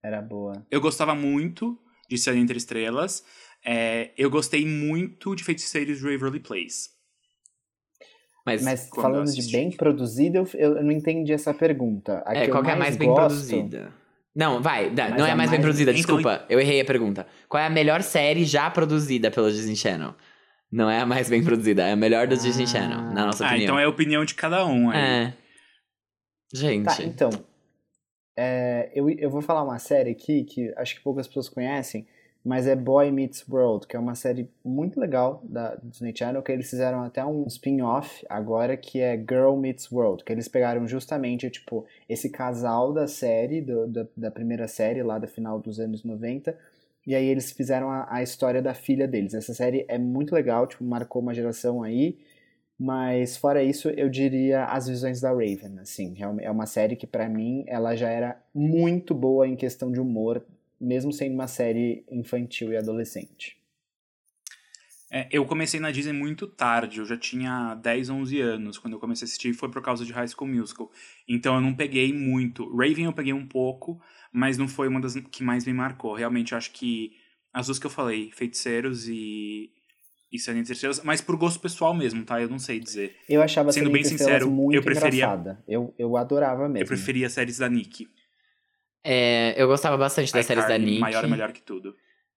[0.05, 0.66] Era boa.
[0.70, 1.79] Eu gostava muito
[2.11, 3.24] de Céu Entre Estrelas.
[3.64, 6.91] É, eu gostei muito de Feiticeiros de Waverly Place.
[8.47, 12.22] Mas, Mas falando de bem produzida, eu, eu não entendi essa pergunta.
[12.24, 13.92] A é, qual que é a mais bem gosto- produzida?
[14.34, 16.80] Não, vai, dá, não é a a mais bem mais- produzida, Então- desculpa, eu errei
[16.80, 17.26] a pergunta.
[17.49, 20.14] Qual é a melhor série já produzida pelo Disney Channel?
[20.70, 22.66] Não é a mais bem produzida, é a melhor do Disney Ah.
[22.66, 23.64] Channel, na nossa Ah, opinião.
[23.64, 24.99] então é a opinião de cada um aí.
[24.99, 25.32] É.
[26.55, 27.30] Gente, Tá, então.
[28.38, 32.07] é, eu, eu vou falar uma série aqui que acho que poucas pessoas conhecem,
[32.47, 36.53] mas é Boy Meets World, que é uma série muito legal da Disney Channel, que
[36.53, 41.51] eles fizeram até um spin-off agora, que é Girl Meets World, que eles pegaram justamente,
[41.51, 46.05] tipo, esse casal da série, do- da, da primeira série, lá da final dos anos
[46.05, 46.57] 90,
[47.05, 49.34] e aí eles fizeram a, a história da filha deles.
[49.34, 52.16] Essa série é muito legal, tipo, marcou uma geração aí,
[52.78, 57.28] mas fora isso, eu diria As Visões da Raven, assim, é uma série que pra
[57.28, 60.42] mim ela já era muito boa em questão de humor,
[60.81, 63.57] mesmo sendo uma série infantil e adolescente.
[65.11, 69.01] É, eu comecei na Disney muito tarde, eu já tinha 10, 11 anos quando eu
[69.01, 70.91] comecei a assistir, foi por causa de High School Musical.
[71.29, 72.68] Então eu não peguei muito.
[72.77, 74.01] Raven eu peguei um pouco,
[74.33, 76.12] mas não foi uma das que mais me marcou.
[76.14, 77.12] Realmente acho que
[77.53, 79.70] as duas que eu falei, Feiticeiros e
[80.33, 82.43] e Entre Estrelas, mas por gosto pessoal mesmo, tá?
[82.43, 83.14] Eu não sei dizer.
[83.29, 85.64] Eu achava Sendo bem sincero, muito eu preferia- engraçada.
[85.68, 86.79] Eu, eu adorava mesmo.
[86.85, 88.09] Eu preferia séries da Nick.
[89.07, 90.98] É, eu gostava bastante das séries da Nick.
[90.98, 91.94] Maior é melhor que tudo.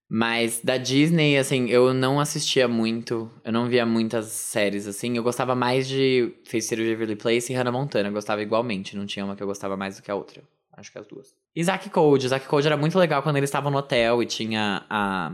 [0.08, 3.30] Mas da Disney, assim, eu não assistia muito.
[3.44, 5.16] Eu não via muitas séries, assim.
[5.16, 8.08] Eu gostava mais de Feiticeiro de Waverly Place e Hannah Montana.
[8.08, 8.96] Eu gostava igualmente.
[8.96, 10.42] Não tinha uma que eu gostava mais do que a outra.
[10.76, 11.28] Acho que as duas.
[11.54, 12.28] E Zack Code.
[12.28, 15.32] Zack Code era muito legal quando eles estavam no hotel e tinha a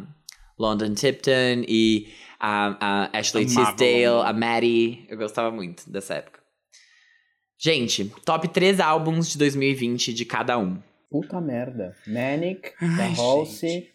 [0.58, 5.06] London Tipton e a, a Ashley Tisdale, a Maddie.
[5.08, 6.40] Eu gostava muito dessa época.
[7.58, 10.78] Gente, top 3 álbuns de 2020 de cada um.
[11.20, 11.94] Puta merda.
[12.06, 13.90] Manic, Ai, da Halsey,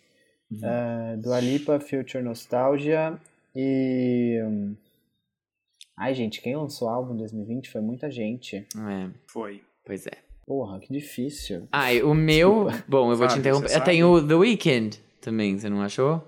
[0.51, 3.19] uh, Dua Lipa, Future Nostalgia
[3.55, 4.39] e...
[4.43, 4.75] hum,
[5.97, 8.55] Ai, gente, quem lançou álbum em 2020 foi muita gente.
[8.57, 9.61] É, Foi.
[9.85, 10.11] pois é.
[10.47, 11.67] Porra, que difícil.
[11.71, 12.67] Ai, o meu.
[12.87, 13.69] Bom, eu vou te Sabe, interromper.
[13.69, 16.23] você Eu tenho o The Weeknd também, você não achou?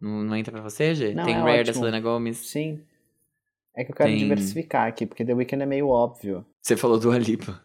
[0.00, 1.12] Não, não entra pra você, G?
[1.14, 1.74] Não, Tem é Rare da ótimo.
[1.84, 2.38] Selena Gomez.
[2.38, 2.80] Sim.
[3.76, 6.44] É que eu quero Tem- diversificar aqui, porque The Weeknd é meio óbvio.
[6.62, 7.62] Você falou do Alipa.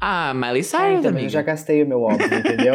[0.00, 1.28] Ah, Miley É, Cyrus, então, mas eu amigo.
[1.28, 2.74] já gastei o meu óbvio, entendeu?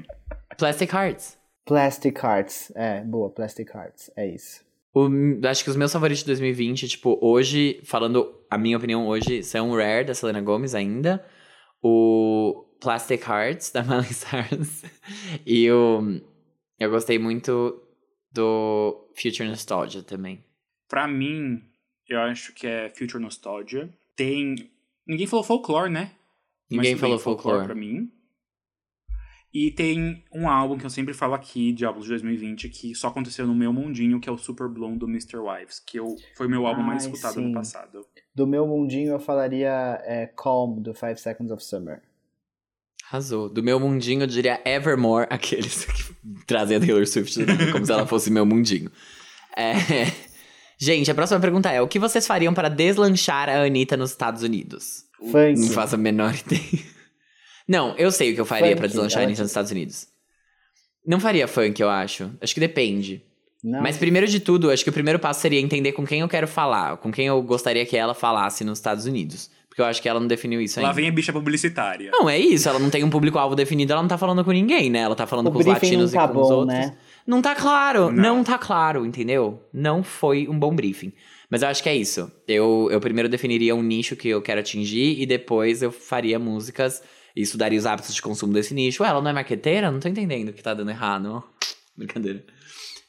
[0.58, 1.38] Plastic Hearts.
[1.66, 2.72] Plastic Hearts.
[2.74, 4.10] É, boa, Plastic Hearts.
[4.16, 4.64] É isso.
[4.94, 5.08] O-
[5.48, 9.72] acho que os meus favoritos de 2020, tipo, hoje, falando a minha opinião hoje, são
[9.74, 11.24] Rare, da Selena Gomez ainda.
[11.82, 14.84] O Plastic Hearts, da Miley Cyrus.
[15.44, 16.20] E o...
[16.78, 17.80] Eu gostei muito
[18.32, 20.44] do Future Nostalgia também.
[20.88, 21.62] Pra mim,
[22.08, 23.88] eu acho que é Future Nostalgia.
[24.16, 24.70] Tem.
[25.06, 26.10] Ninguém falou folklore, né?
[26.76, 27.64] Ninguém falou bem, folklore.
[27.66, 28.10] pra mim.
[29.52, 33.06] E tem um álbum que eu sempre falo aqui, de álbuns de 2020, que só
[33.06, 35.36] aconteceu no meu mundinho, que é o Super Bloom do Mr.
[35.36, 37.46] Wives, que eu, foi o meu álbum mais Ai, escutado sim.
[37.46, 38.04] no passado.
[38.34, 42.02] Do meu mundinho eu falaria é, Calm, do Five Seconds of Summer.
[43.08, 43.48] Arrasou.
[43.48, 46.12] Do meu mundinho, eu diria Evermore, aqueles que
[46.46, 47.38] trazem a Taylor Swift,
[47.70, 48.90] como se ela fosse meu mundinho.
[49.56, 50.33] É...
[50.78, 54.42] Gente, a próxima pergunta é: o que vocês fariam para deslanchar a Anitta nos Estados
[54.42, 55.04] Unidos?
[55.30, 55.58] Funk.
[55.58, 56.84] Não faço a menor ideia.
[57.66, 60.06] Não, eu sei o que eu faria Funk, pra deslanchar a Anitta nos Estados Unidos.
[61.06, 62.30] Não faria funk, eu acho.
[62.40, 63.22] Acho que depende.
[63.62, 66.28] Não, Mas primeiro de tudo, acho que o primeiro passo seria entender com quem eu
[66.28, 69.50] quero falar, com quem eu gostaria que ela falasse nos Estados Unidos.
[69.68, 70.88] Porque eu acho que ela não definiu isso ainda.
[70.88, 72.10] Lá vem a bicha publicitária.
[72.12, 72.68] Não, é isso.
[72.68, 75.00] Ela não tem um público-alvo definido, ela não tá falando com ninguém, né?
[75.00, 76.78] Ela tá falando o com os latinos tá e com os bom, outros.
[76.78, 76.96] né?
[77.26, 78.36] Não tá claro, Não.
[78.36, 78.44] não.
[78.44, 79.66] tá claro, entendeu?
[79.72, 81.12] Não foi um bom briefing.
[81.50, 82.30] Mas eu acho que é isso.
[82.46, 87.02] Eu, eu primeiro definiria um nicho que eu quero atingir e depois eu faria músicas
[87.34, 89.02] e estudaria os hábitos de consumo desse nicho.
[89.02, 89.90] Ué, ela não é marqueteira?
[89.90, 91.42] Não tô entendendo o que tá dando errado.
[91.96, 92.44] Brincadeira.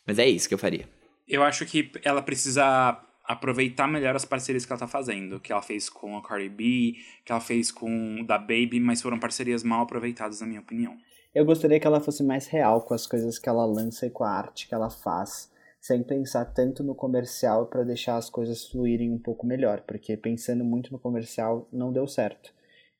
[0.07, 0.87] Mas é isso que eu faria.
[1.27, 5.39] Eu acho que ela precisa aproveitar melhor as parcerias que ela tá fazendo.
[5.39, 6.93] Que ela fez com a Cardi B,
[7.25, 10.95] que ela fez com o da Baby, mas foram parcerias mal aproveitadas, na minha opinião.
[11.35, 14.23] Eu gostaria que ela fosse mais real com as coisas que ela lança e com
[14.23, 19.11] a arte que ela faz, sem pensar tanto no comercial para deixar as coisas fluírem
[19.11, 22.53] um pouco melhor, porque pensando muito no comercial não deu certo.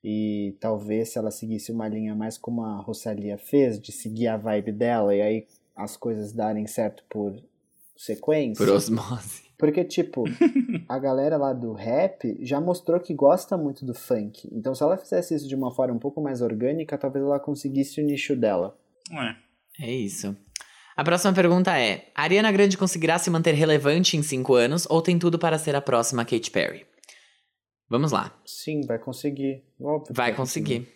[0.04, 4.36] E talvez se ela seguisse uma linha mais como a Rosalia fez, de seguir a
[4.36, 7.42] vibe dela e aí as coisas darem certo por
[7.96, 8.66] sequência.
[8.66, 9.46] Por osmose.
[9.58, 10.26] Porque, tipo,
[10.90, 14.50] a galera lá do rap já mostrou que gosta muito do funk.
[14.52, 18.02] Então, se ela fizesse isso de uma forma um pouco mais orgânica, talvez ela conseguisse
[18.02, 18.78] o nicho dela.
[19.14, 19.38] Ué.
[19.80, 20.36] É isso.
[20.96, 25.02] A próxima pergunta é: a Ariana Grande conseguirá se manter relevante em 5 anos ou
[25.02, 26.86] tem tudo para ser a próxima Katy Perry?
[27.90, 28.38] Vamos lá.
[28.46, 29.64] Sim, vai conseguir.
[29.80, 30.88] Óbvio Vai conseguir.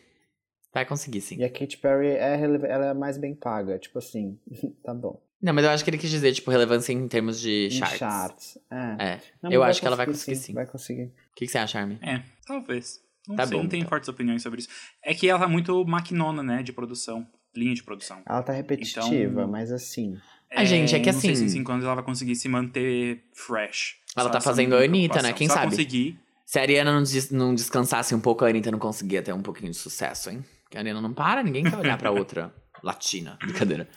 [0.74, 1.38] Vai conseguir, sim.
[1.38, 2.39] E a Katy Perry é,
[2.70, 3.78] ela é mais bem paga.
[3.78, 4.39] Tipo assim,
[4.84, 5.22] tá bom.
[5.42, 7.98] Não, mas eu acho que ele quis dizer, tipo, relevância em termos de Em charts.
[7.98, 8.58] charts.
[8.70, 9.06] É.
[9.14, 9.22] É.
[9.42, 10.54] Não, eu acho que ela vai conseguir sim.
[10.54, 11.04] Vai conseguir.
[11.06, 11.98] O que, que você acha, Armin?
[12.02, 13.00] É, talvez.
[13.28, 13.90] Não Tá sei, bom, não tenho então.
[13.90, 14.70] fortes opiniões sobre isso.
[15.04, 17.26] É que ela tá muito maquinona, né, de produção.
[17.56, 18.22] Linha de produção.
[18.28, 20.18] Ela tá repetitiva, Então- mas assim.
[20.52, 22.48] Ah, gente, é que não sei se em assim- 5 anos ela vai conseguir se
[22.50, 23.98] manter fresh.
[24.18, 25.32] Ela tá fazendo é a Anitta, né?
[25.34, 25.70] Quem se sabe?
[25.72, 29.32] conseguir, Se a Ariana não, des- não descansasse um pouco, a Anitta não conseguia ter
[29.34, 30.44] um pouquinho de sucesso, hein?
[30.64, 32.52] Porque a Ariana não para, ninguém quer olhar pra outra
[32.84, 33.38] latina.
[33.40, 33.88] Brincadeira.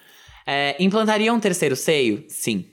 [0.46, 2.24] É, implantaria um terceiro seio?
[2.28, 2.66] Sim.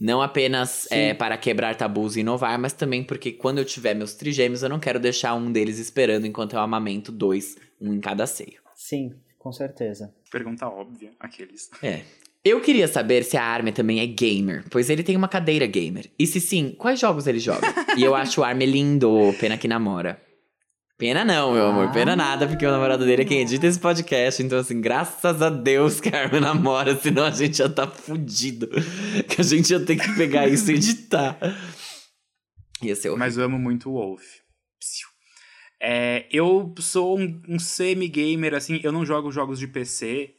[0.00, 4.14] Não apenas é, para quebrar tabus e inovar, mas também porque quando eu tiver meus
[4.14, 8.26] trigêmeos, eu não quero deixar um deles esperando enquanto eu amamento dois, um em cada
[8.26, 8.60] seio.
[8.74, 10.12] Sim, com certeza.
[10.30, 11.70] pergunta óbvia, aqueles.
[11.82, 12.02] É.
[12.44, 16.08] Eu queria saber se a Armin também é gamer, pois ele tem uma cadeira gamer.
[16.16, 17.66] E se sim, quais jogos ele joga?
[17.96, 20.20] e eu acho o Armin lindo, pena que namora.
[20.98, 22.16] Pena não, meu amor, pena Ah.
[22.16, 24.42] nada, porque o namorado dele é quem edita esse podcast.
[24.42, 28.66] Então, assim, graças a Deus que a Armin namora, senão a gente já tá fudido.
[29.28, 31.38] Que a gente ia ter que pegar isso e editar.
[32.82, 33.18] Ia ser horrível.
[33.18, 34.24] Mas eu amo muito o Wolf.
[35.78, 40.30] É, eu sou um, um semi-gamer, assim, eu não jogo jogos de PC.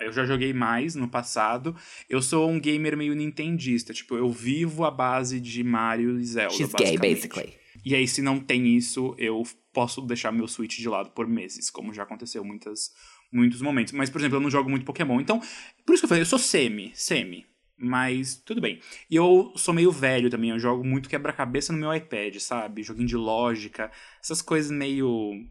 [0.00, 1.76] Eu já joguei mais no passado.
[2.08, 3.92] Eu sou um gamer meio nintendista.
[3.92, 6.54] Tipo, eu vivo à base de Mario e Zelda.
[6.54, 7.54] She's gay, basically.
[7.86, 11.70] E aí, se não tem isso, eu posso deixar meu Switch de lado por meses,
[11.70, 12.90] como já aconteceu muitas,
[13.32, 13.92] muitos momentos.
[13.92, 15.20] Mas, por exemplo, eu não jogo muito Pokémon.
[15.20, 15.38] Então,
[15.84, 17.46] por isso que eu falei, eu sou semi, semi.
[17.78, 18.80] Mas tudo bem.
[19.08, 22.82] E eu sou meio velho também, eu jogo muito quebra-cabeça no meu iPad, sabe?
[22.82, 25.46] Joguinho de lógica, essas coisas meio.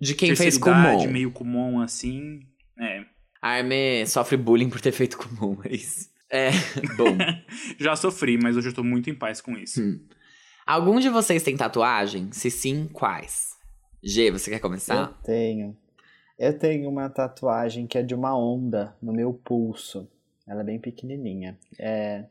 [0.00, 1.06] De quem fez Kumon.
[1.06, 2.40] meio comum assim.
[2.76, 3.04] É.
[3.40, 6.10] A Armin sofre bullying por ter feito Kumon, é isso.
[6.28, 6.50] É,
[6.96, 7.16] bom.
[7.78, 9.80] Já sofri, mas hoje eu tô muito em paz com isso.
[9.80, 10.08] Hum.
[10.68, 12.30] Algum de vocês tem tatuagem?
[12.30, 13.56] Se sim, quais?
[14.02, 15.18] G, você quer Eu começar?
[15.24, 15.74] tenho.
[16.38, 20.06] Eu tenho uma tatuagem que é de uma onda no meu pulso.
[20.46, 21.58] Ela é bem pequenininha.
[21.78, 22.26] É...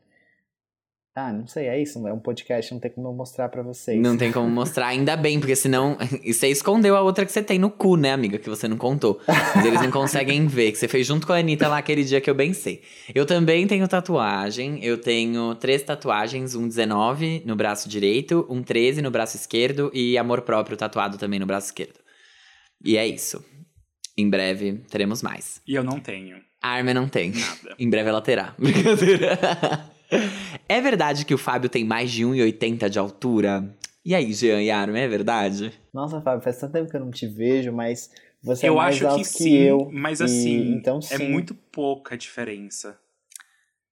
[1.18, 2.06] Ah, não sei, é isso.
[2.06, 4.00] É um podcast, não tem como eu mostrar pra vocês.
[4.00, 5.98] Não tem como mostrar, ainda bem, porque senão.
[6.22, 8.38] E você escondeu a outra que você tem no cu, né, amiga?
[8.38, 9.20] Que você não contou.
[9.26, 12.20] Mas eles não conseguem ver, que você fez junto com a Anitta lá aquele dia
[12.20, 12.82] que eu bem sei.
[13.12, 14.78] Eu também tenho tatuagem.
[14.84, 20.16] Eu tenho três tatuagens: um 19 no braço direito, um 13 no braço esquerdo e
[20.16, 21.98] amor próprio tatuado também no braço esquerdo.
[22.84, 23.44] E é isso.
[24.16, 25.60] Em breve teremos mais.
[25.66, 27.32] E eu não tenho A Armin não tem.
[27.32, 27.76] nada.
[27.78, 28.54] Em breve ela terá.
[28.58, 29.97] Brincadeira.
[30.68, 33.74] É verdade que o Fábio tem mais de 1,80 de altura?
[34.04, 35.72] E aí, Jean e Armin, é verdade?
[35.92, 38.10] Nossa, Fábio, faz tanto tempo que eu não te vejo, mas
[38.42, 39.90] você é eu mais acho alto que que, sim, eu.
[39.92, 41.28] mas e- assim, então, é sim.
[41.30, 42.98] muito pouca a diferença.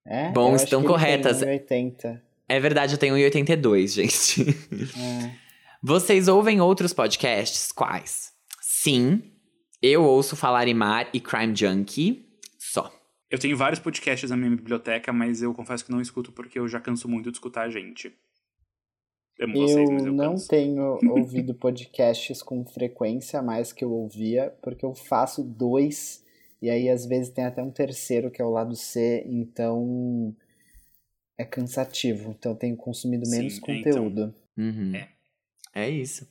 [0.06, 1.40] É, Bom, eu acho estão corretas.
[1.40, 2.22] Tem 1,80.
[2.48, 4.42] É verdade, eu tenho 1,82, gente.
[4.98, 5.30] É.
[5.82, 7.72] Vocês ouvem outros podcasts?
[7.72, 8.32] Quais?
[8.60, 9.22] Sim,
[9.82, 12.24] eu ouço Falar em Mar e Crime Junkie.
[12.58, 12.90] Só.
[13.30, 16.68] Eu tenho vários podcasts na minha biblioteca, mas eu confesso que não escuto porque eu
[16.68, 18.14] já canso muito de escutar a gente.
[19.40, 20.48] Amo vocês, mas Eu eu não canso.
[20.48, 26.24] tenho ouvido podcasts com frequência mais que eu ouvia, porque eu faço dois,
[26.62, 30.34] e aí às vezes tem até um terceiro que é o lado C, então
[31.36, 32.30] é cansativo.
[32.38, 33.74] Então eu tenho consumido Sim, menos é, então.
[33.74, 34.34] conteúdo.
[34.56, 34.94] Uhum.
[34.94, 35.08] É.
[35.74, 36.26] É isso.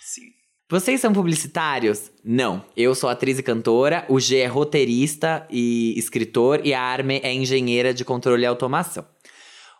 [0.00, 0.32] Sim.
[0.68, 2.10] Vocês são publicitários?
[2.24, 2.64] Não.
[2.76, 7.32] Eu sou atriz e cantora, o G é roteirista e escritor e a Arme é
[7.32, 9.06] engenheira de controle e automação.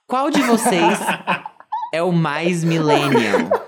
[0.06, 0.98] Qual de vocês
[1.92, 3.66] é o mais millennial?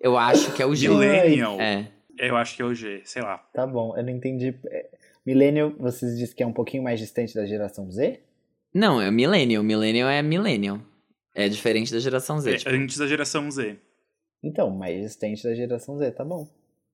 [0.00, 0.88] Eu acho que é o G.
[0.88, 1.60] Millennial.
[1.60, 1.88] É.
[2.18, 3.38] Eu acho que é o G, sei lá.
[3.54, 4.58] Tá bom, eu não entendi.
[4.66, 4.86] É,
[5.24, 8.20] Millennial, vocês dizem que é um pouquinho mais distante da geração Z?
[8.74, 9.62] Não, é millennial.
[9.62, 10.80] Millennial é millennial.
[11.32, 12.52] É diferente da geração Z.
[12.52, 12.70] É, tipo.
[12.70, 13.78] antes da geração Z.
[14.44, 16.46] Então, mais distante da geração Z, tá bom.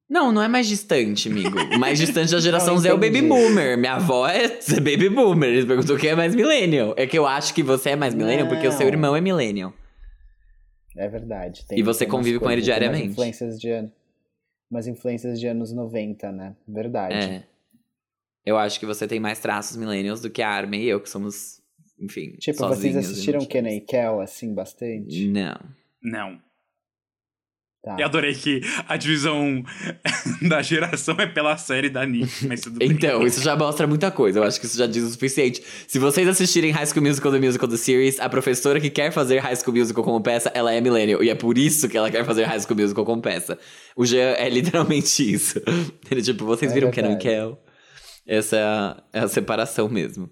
[0.08, 1.56] Não, não é mais distante, amigo.
[1.74, 3.76] O mais distante da geração Não, Z é o baby boomer.
[3.78, 4.48] Minha avó é
[4.80, 5.50] baby boomer.
[5.50, 6.94] Eles perguntou quem é mais millennial.
[6.96, 8.92] É que eu acho que você é mais millennial porque o seu Não.
[8.92, 9.72] irmão é millennial.
[10.96, 11.64] É verdade.
[11.70, 13.02] E você tem convive com ele tem diariamente.
[13.04, 13.90] Umas influências de, an-
[14.70, 16.56] umas influências de anos 90, né?
[16.66, 17.14] Verdade.
[17.14, 17.44] É.
[18.44, 21.08] Eu acho que você tem mais traços millennials do que a Armin e eu, que
[21.08, 21.60] somos,
[22.00, 25.28] enfim, Tipo, sozinhos vocês assistiram não- e Kel, assim, bastante?
[25.28, 25.56] Não.
[26.02, 26.40] Não.
[27.82, 27.96] Tá.
[27.98, 29.62] Eu adorei que a divisão
[30.46, 32.90] da geração é pela série da Nick, mas tudo bem.
[32.90, 34.38] Então, isso já mostra muita coisa.
[34.38, 35.62] Eu acho que isso já diz o suficiente.
[35.88, 39.38] Se vocês assistirem High School Musical, The Musical, The Series, a professora que quer fazer
[39.38, 41.22] High School Musical como peça, ela é millennial.
[41.22, 43.58] E é por isso que ela quer fazer High School Musical como peça.
[43.96, 45.58] O Jean é literalmente isso.
[46.10, 47.36] Ele, tipo, vocês É viram Kenan e verdade.
[47.36, 47.58] Kel?
[48.26, 50.28] Essa é a, é a separação mesmo.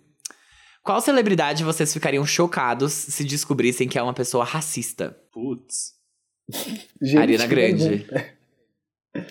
[0.84, 5.16] Qual celebridade vocês ficariam chocados se descobrissem que é uma pessoa racista?
[5.32, 5.97] Putz.
[7.01, 8.07] Gente, Ariana que Grande.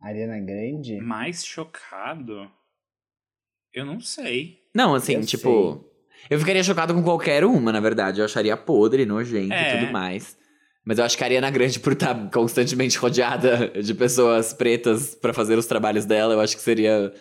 [0.00, 1.00] Ariana Grande?
[1.00, 2.50] Mais chocado?
[3.72, 4.58] Eu não sei.
[4.74, 5.88] Não, assim, Eu tipo.
[6.30, 8.20] Eu ficaria chocado com qualquer uma, na verdade.
[8.20, 9.76] Eu acharia podre, nojento É.
[9.76, 10.36] e tudo mais.
[10.84, 15.32] Mas eu acho que a Ariana Grande, por estar constantemente rodeada de pessoas pretas pra
[15.32, 17.12] fazer os trabalhos dela, eu acho que seria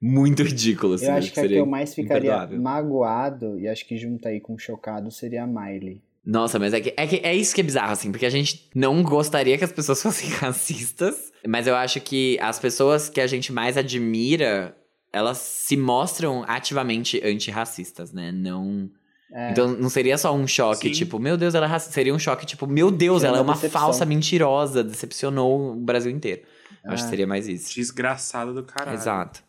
[0.00, 0.94] muito ridículo.
[0.94, 2.60] Assim, Eu acho que a que seria eu mais ficaria imperdoável.
[2.60, 6.02] magoado, e acho que junta aí com chocado, seria a Miley.
[6.26, 8.70] Nossa, mas é que, é que é isso que é bizarro, assim, porque a gente
[8.74, 13.26] não gostaria que as pessoas fossem racistas, mas eu acho que as pessoas que a
[13.26, 14.74] gente mais admira,
[15.12, 18.32] elas se mostram ativamente antirracistas, né?
[18.32, 18.88] Não.
[19.32, 20.94] É, Então não seria só um choque, Sim.
[20.94, 21.92] tipo, meu Deus, ela é racista.
[21.94, 23.80] Seria um choque, tipo, meu Deus, Seria ela é uma decepção.
[23.82, 26.42] falsa mentirosa, decepcionou o Brasil inteiro.
[26.84, 27.10] Eu acho que Ah.
[27.10, 27.74] seria mais isso.
[27.74, 28.96] Desgraçado do caralho.
[28.96, 29.42] Exato.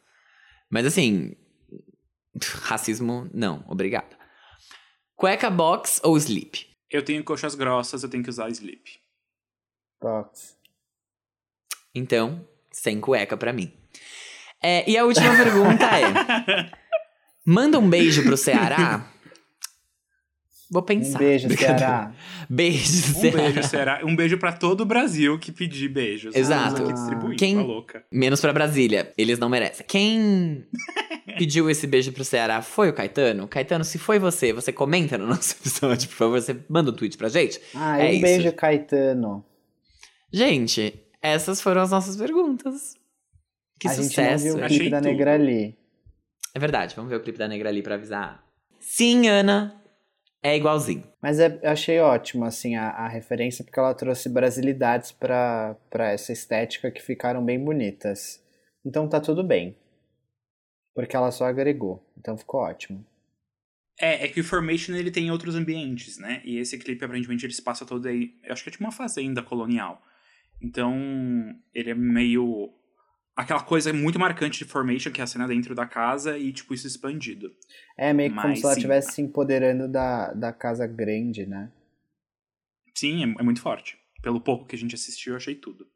[0.69, 1.33] Mas assim,
[2.63, 4.15] racismo, não, obrigado.
[5.15, 6.67] Cueca box ou sleep?
[6.91, 8.99] Eu tenho coxas grossas, eu tenho que usar sleep.
[10.01, 10.57] box.
[11.93, 13.71] Então, sem cueca pra mim.
[14.61, 16.71] É, e a última pergunta é:
[17.45, 19.09] manda um beijo pro Ceará?
[20.71, 21.17] Vou pensar.
[21.17, 21.47] Um beijo.
[21.57, 22.11] Ceará.
[22.49, 22.81] Beijo,
[23.17, 23.37] Um Ceará.
[23.37, 24.01] beijo, será?
[24.03, 26.35] Um beijo pra todo o Brasil que pedir beijos.
[26.35, 26.75] Exato.
[26.77, 28.03] Vamos aqui distribuir, Quem- tá louca.
[28.11, 29.13] Menos pra Brasília.
[29.17, 29.85] Eles não merecem.
[29.87, 30.65] Quem
[31.37, 33.47] pediu esse beijo pro Ceará foi o Caetano?
[33.47, 36.41] Caetano, se foi você, você comenta no nosso episódio, por favor.
[36.41, 37.61] Você manda um tweet pra gente.
[37.75, 38.21] Ah, É um isso.
[38.21, 39.45] beijo, Caetano.
[40.33, 42.95] Gente, essas foram as nossas perguntas.
[43.79, 44.43] Que a gente não sucesso.
[44.45, 45.07] viu o Achei clipe da tudo.
[45.09, 45.77] Negra ali.
[46.53, 48.43] É verdade, vamos ver o clipe da Negra ali pra avisar.
[48.79, 49.75] Sim, Ana,
[50.45, 51.03] é igualzinho.
[51.21, 56.11] Mas é- eu achei ótimo, assim, a, a referência, porque ela trouxe brasilidades pra, pra
[56.11, 58.43] essa estética que ficaram bem bonitas.
[58.85, 59.75] Então tá tudo bem.
[60.93, 62.05] Porque ela só agregou.
[62.17, 63.05] Então ficou ótimo.
[63.99, 66.41] É, é que o Formation ele tem outros ambientes, né?
[66.45, 68.33] E esse clipe, aparentemente, ele se passa todo aí.
[68.43, 70.01] Eu acho que é tipo uma fazenda colonial.
[70.61, 70.93] Então,
[71.73, 72.71] ele é meio
[73.35, 76.73] aquela coisa muito marcante de Formation, que é a cena dentro da casa, e, tipo,
[76.73, 77.51] isso expandido.
[77.97, 81.71] É meio que como Mas se ela estivesse se empoderando da, da casa grande, né?
[82.95, 83.97] Sim, é, é muito forte.
[84.21, 85.87] Pelo pouco que a gente assistiu, eu achei tudo.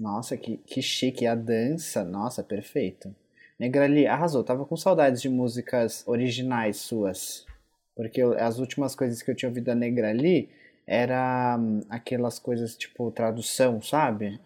[0.00, 1.24] Nossa, que, que chique.
[1.24, 3.14] E a dança, nossa, perfeito.
[3.58, 4.42] Negrali, arrasou.
[4.42, 7.44] Tava com saudades de músicas originais suas.
[7.94, 10.48] Porque eu- as últimas coisas que eu tinha ouvido da Negrali
[10.86, 14.40] era hum, aquelas coisas tipo tradução, sabe?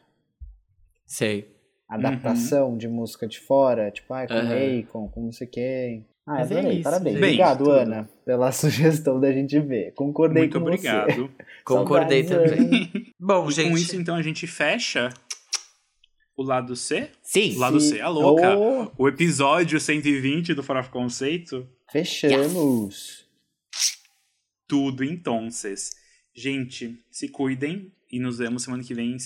[1.06, 1.54] Sei.
[1.94, 4.80] Adaptação de música de fora, tipo, ah, com Aham.
[4.80, 6.06] Akon, com não sei quem.
[6.26, 7.14] Ah, Mas é adorei, isso, parabéns.
[7.16, 7.24] gente.
[7.24, 7.70] Obrigado, Bem, tudo.
[7.76, 9.92] Ana, pela sugestão da gente ver.
[9.94, 10.70] Concordei muito com você.
[10.88, 11.30] obrigado.
[11.64, 13.12] Concordei Saudades, também.
[13.18, 13.70] Bom, E gente.
[13.70, 15.08] com isso, então, a gente fecha
[16.36, 17.10] o lado C.
[17.22, 17.56] Sim.
[17.56, 18.56] O lado C, a louca.
[18.56, 21.68] Oh, O episódio 120 do Fora Conceito.
[21.90, 23.26] fechamos.
[24.66, 25.48] Tudo então.
[26.34, 29.16] Gente, se cuidem e nos vemos semana que vem.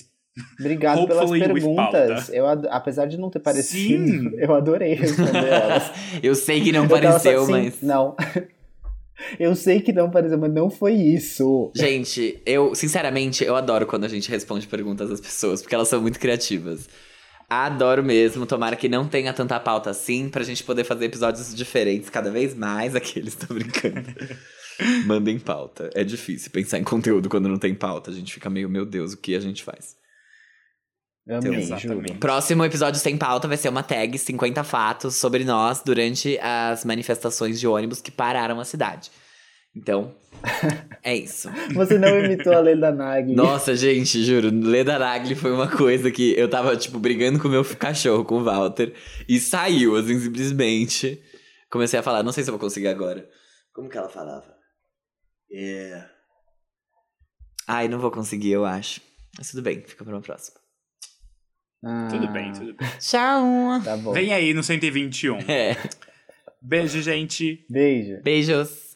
[0.59, 2.29] Obrigado pelas Hopefully with perguntas.
[2.29, 4.31] Eu, apesar de não ter parecido, Sim.
[4.37, 5.91] eu adorei responder elas.
[6.21, 7.81] Eu sei que não Eu pareceu, assim, mas.
[7.81, 8.15] Não.
[9.39, 11.71] Eu sei que não pareceu, mas não foi isso.
[11.75, 15.99] Gente, eu, sinceramente, eu adoro quando a gente responde perguntas das pessoas, porque elas são
[15.99, 16.87] muito criativas.
[17.49, 22.11] Adoro mesmo, tomara que não tenha tanta pauta assim, pra gente poder fazer episódios diferentes
[22.11, 22.95] cada vez mais.
[22.95, 24.03] Aqueles estão brincando.
[25.05, 25.89] Mandem pauta.
[25.95, 28.11] É difícil pensar em conteúdo quando não tem pauta.
[28.11, 29.95] A gente fica meio, meu Deus, o que a gente faz?
[31.29, 32.07] Amei, Exatamente.
[32.09, 32.19] juro.
[32.19, 37.59] Próximo episódio sem pauta vai ser uma tag 50 fatos sobre nós durante as manifestações
[37.59, 39.11] de ônibus que pararam a cidade.
[39.75, 40.15] Então,
[41.03, 41.49] é isso.
[41.75, 43.35] Você não imitou a Lenda Nagli.
[43.35, 47.51] Nossa, gente, juro, Leda Nagli foi uma coisa que eu tava, tipo, brigando com o
[47.51, 48.93] meu cachorro, com o Walter,
[49.27, 51.21] e saiu, assim, simplesmente.
[51.69, 53.29] Comecei a falar, não sei se eu vou conseguir agora.
[53.73, 54.55] Como que ela falava?
[55.51, 56.05] É.
[57.67, 59.01] Ai, não vou conseguir, eu acho.
[59.37, 60.57] Mas tudo bem, fica pra uma próxima.
[61.83, 62.87] Ah, Tudo bem, tudo bem.
[62.99, 63.81] Tchau!
[63.83, 64.11] Tá bom.
[64.13, 65.37] Vem aí no 121.
[65.47, 65.75] É.
[66.61, 67.65] Beijo, gente.
[67.69, 68.21] Beijo.
[68.23, 68.86] Beijos!